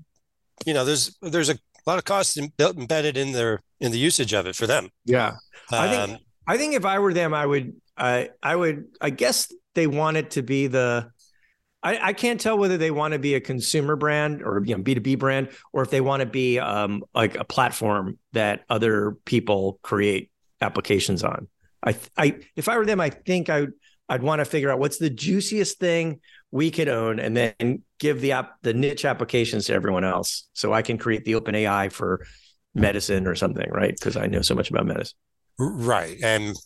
you 0.67 0.75
know, 0.75 0.85
there's 0.85 1.17
there's 1.23 1.49
a 1.49 1.59
lot 1.87 1.99
of 1.99 2.05
costs 2.05 2.37
embedded 2.37 3.17
in 3.17 3.33
their 3.33 3.63
in 3.81 3.91
the 3.91 3.99
usage 3.99 4.35
of 4.35 4.47
it 4.47 4.55
for 4.55 4.67
them. 4.67 4.91
Yeah, 5.07 5.29
um, 5.29 5.37
I 5.73 5.89
think 5.89 6.21
I 6.47 6.57
think 6.59 6.75
if 6.75 6.85
I 6.85 6.99
were 6.99 7.15
them, 7.15 7.33
I 7.33 7.47
would 7.47 7.75
I 7.97 8.31
I 8.43 8.55
would 8.55 8.87
I 9.01 9.11
guess 9.11 9.51
they 9.75 9.87
want 9.87 10.17
it 10.17 10.33
to 10.33 10.43
be 10.43 10.67
the. 10.67 11.11
I, 11.81 12.09
I 12.09 12.13
can't 12.13 12.41
tell 12.41 12.59
whether 12.59 12.77
they 12.77 12.91
want 12.91 13.13
to 13.13 13.21
be 13.21 13.35
a 13.35 13.41
consumer 13.41 13.95
brand 13.95 14.43
or 14.43 14.63
you 14.65 14.77
know 14.77 14.83
B 14.83 14.95
two 14.95 15.01
B 15.01 15.15
brand, 15.15 15.51
or 15.73 15.83
if 15.83 15.91
they 15.91 16.01
want 16.01 16.21
to 16.21 16.27
be 16.27 16.59
um, 16.59 17.05
like 17.15 17.37
a 17.37 17.45
platform 17.45 18.19
that 18.33 18.65
other 18.69 19.17
people 19.25 19.79
create 19.83 20.31
applications 20.61 21.25
on. 21.25 21.49
I 21.85 21.97
I 22.17 22.41
if 22.57 22.69
I 22.69 22.77
were 22.77 22.85
them, 22.85 23.01
I 23.01 23.11
think 23.11 23.49
I 23.49 23.69
I'd 24.09 24.23
want 24.23 24.41
to 24.41 24.45
figure 24.45 24.71
out 24.71 24.79
what's 24.79 24.99
the 24.99 25.11
juiciest 25.11 25.79
thing 25.79 26.21
we 26.51 26.71
could 26.71 26.89
own 26.89 27.19
and 27.19 27.37
then 27.37 27.83
give 27.99 28.21
the 28.21 28.33
app 28.33 28.57
the 28.63 28.73
niche 28.73 29.05
applications 29.05 29.67
to 29.67 29.75
everyone 29.75 30.05
else. 30.05 30.49
So 30.55 30.73
I 30.73 30.83
can 30.83 30.99
create 30.99 31.25
the 31.25 31.35
open 31.35 31.55
AI 31.55 31.91
for 31.91 32.25
medicine 32.75 33.27
or 33.27 33.35
something, 33.35 33.69
right? 33.71 33.95
Because 33.95 34.17
I 34.17 34.27
know 34.27 34.43
so 34.43 34.55
much 34.55 34.71
about 34.71 34.87
medicine. 34.87 35.19
Right. 35.59 36.17
And 36.23 36.57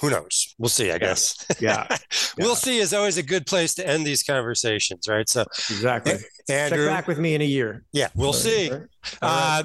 who 0.00 0.10
knows? 0.10 0.54
We'll 0.58 0.68
see, 0.68 0.92
I 0.92 0.98
guess. 0.98 1.46
Yeah. 1.60 1.86
we'll 2.38 2.56
see 2.56 2.78
is 2.78 2.92
always 2.92 3.16
a 3.16 3.22
good 3.22 3.46
place 3.46 3.74
to 3.74 3.86
end 3.86 4.06
these 4.06 4.22
conversations, 4.22 5.08
right? 5.08 5.28
So 5.28 5.42
exactly. 5.42 6.14
Andrew, 6.48 6.86
Check 6.86 6.94
back 6.94 7.06
with 7.08 7.18
me 7.18 7.34
in 7.34 7.40
a 7.40 7.46
year. 7.46 7.84
Yeah, 7.92 8.08
we'll 8.14 8.32
see. 8.32 8.70
All 8.70 8.78
right. 8.78 8.88
Uh, 9.22 9.62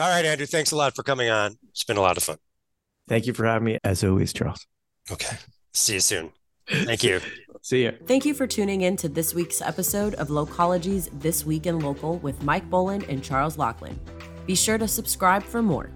all 0.00 0.08
right, 0.08 0.24
Andrew. 0.24 0.46
Thanks 0.46 0.72
a 0.72 0.76
lot 0.76 0.96
for 0.96 1.02
coming 1.02 1.30
on. 1.30 1.56
It's 1.70 1.84
been 1.84 1.96
a 1.96 2.00
lot 2.00 2.16
of 2.16 2.22
fun. 2.22 2.38
Thank 3.08 3.26
you 3.26 3.34
for 3.34 3.44
having 3.44 3.66
me, 3.66 3.78
as 3.84 4.02
always, 4.02 4.32
Charles. 4.32 4.66
Okay. 5.10 5.36
See 5.74 5.94
you 5.94 6.00
soon. 6.00 6.32
Thank 6.68 7.02
you. 7.02 7.20
See 7.62 7.84
you. 7.84 7.92
Thank 8.06 8.24
you 8.24 8.34
for 8.34 8.46
tuning 8.46 8.82
in 8.82 8.96
to 8.98 9.08
this 9.08 9.34
week's 9.34 9.60
episode 9.60 10.14
of 10.14 10.28
Localogy's 10.28 11.08
This 11.14 11.44
Week 11.44 11.66
in 11.66 11.80
Local 11.80 12.18
with 12.18 12.42
Mike 12.42 12.68
Boland 12.70 13.06
and 13.08 13.24
Charles 13.24 13.58
Laughlin. 13.58 13.98
Be 14.46 14.54
sure 14.54 14.78
to 14.78 14.86
subscribe 14.86 15.42
for 15.42 15.62
more. 15.62 15.90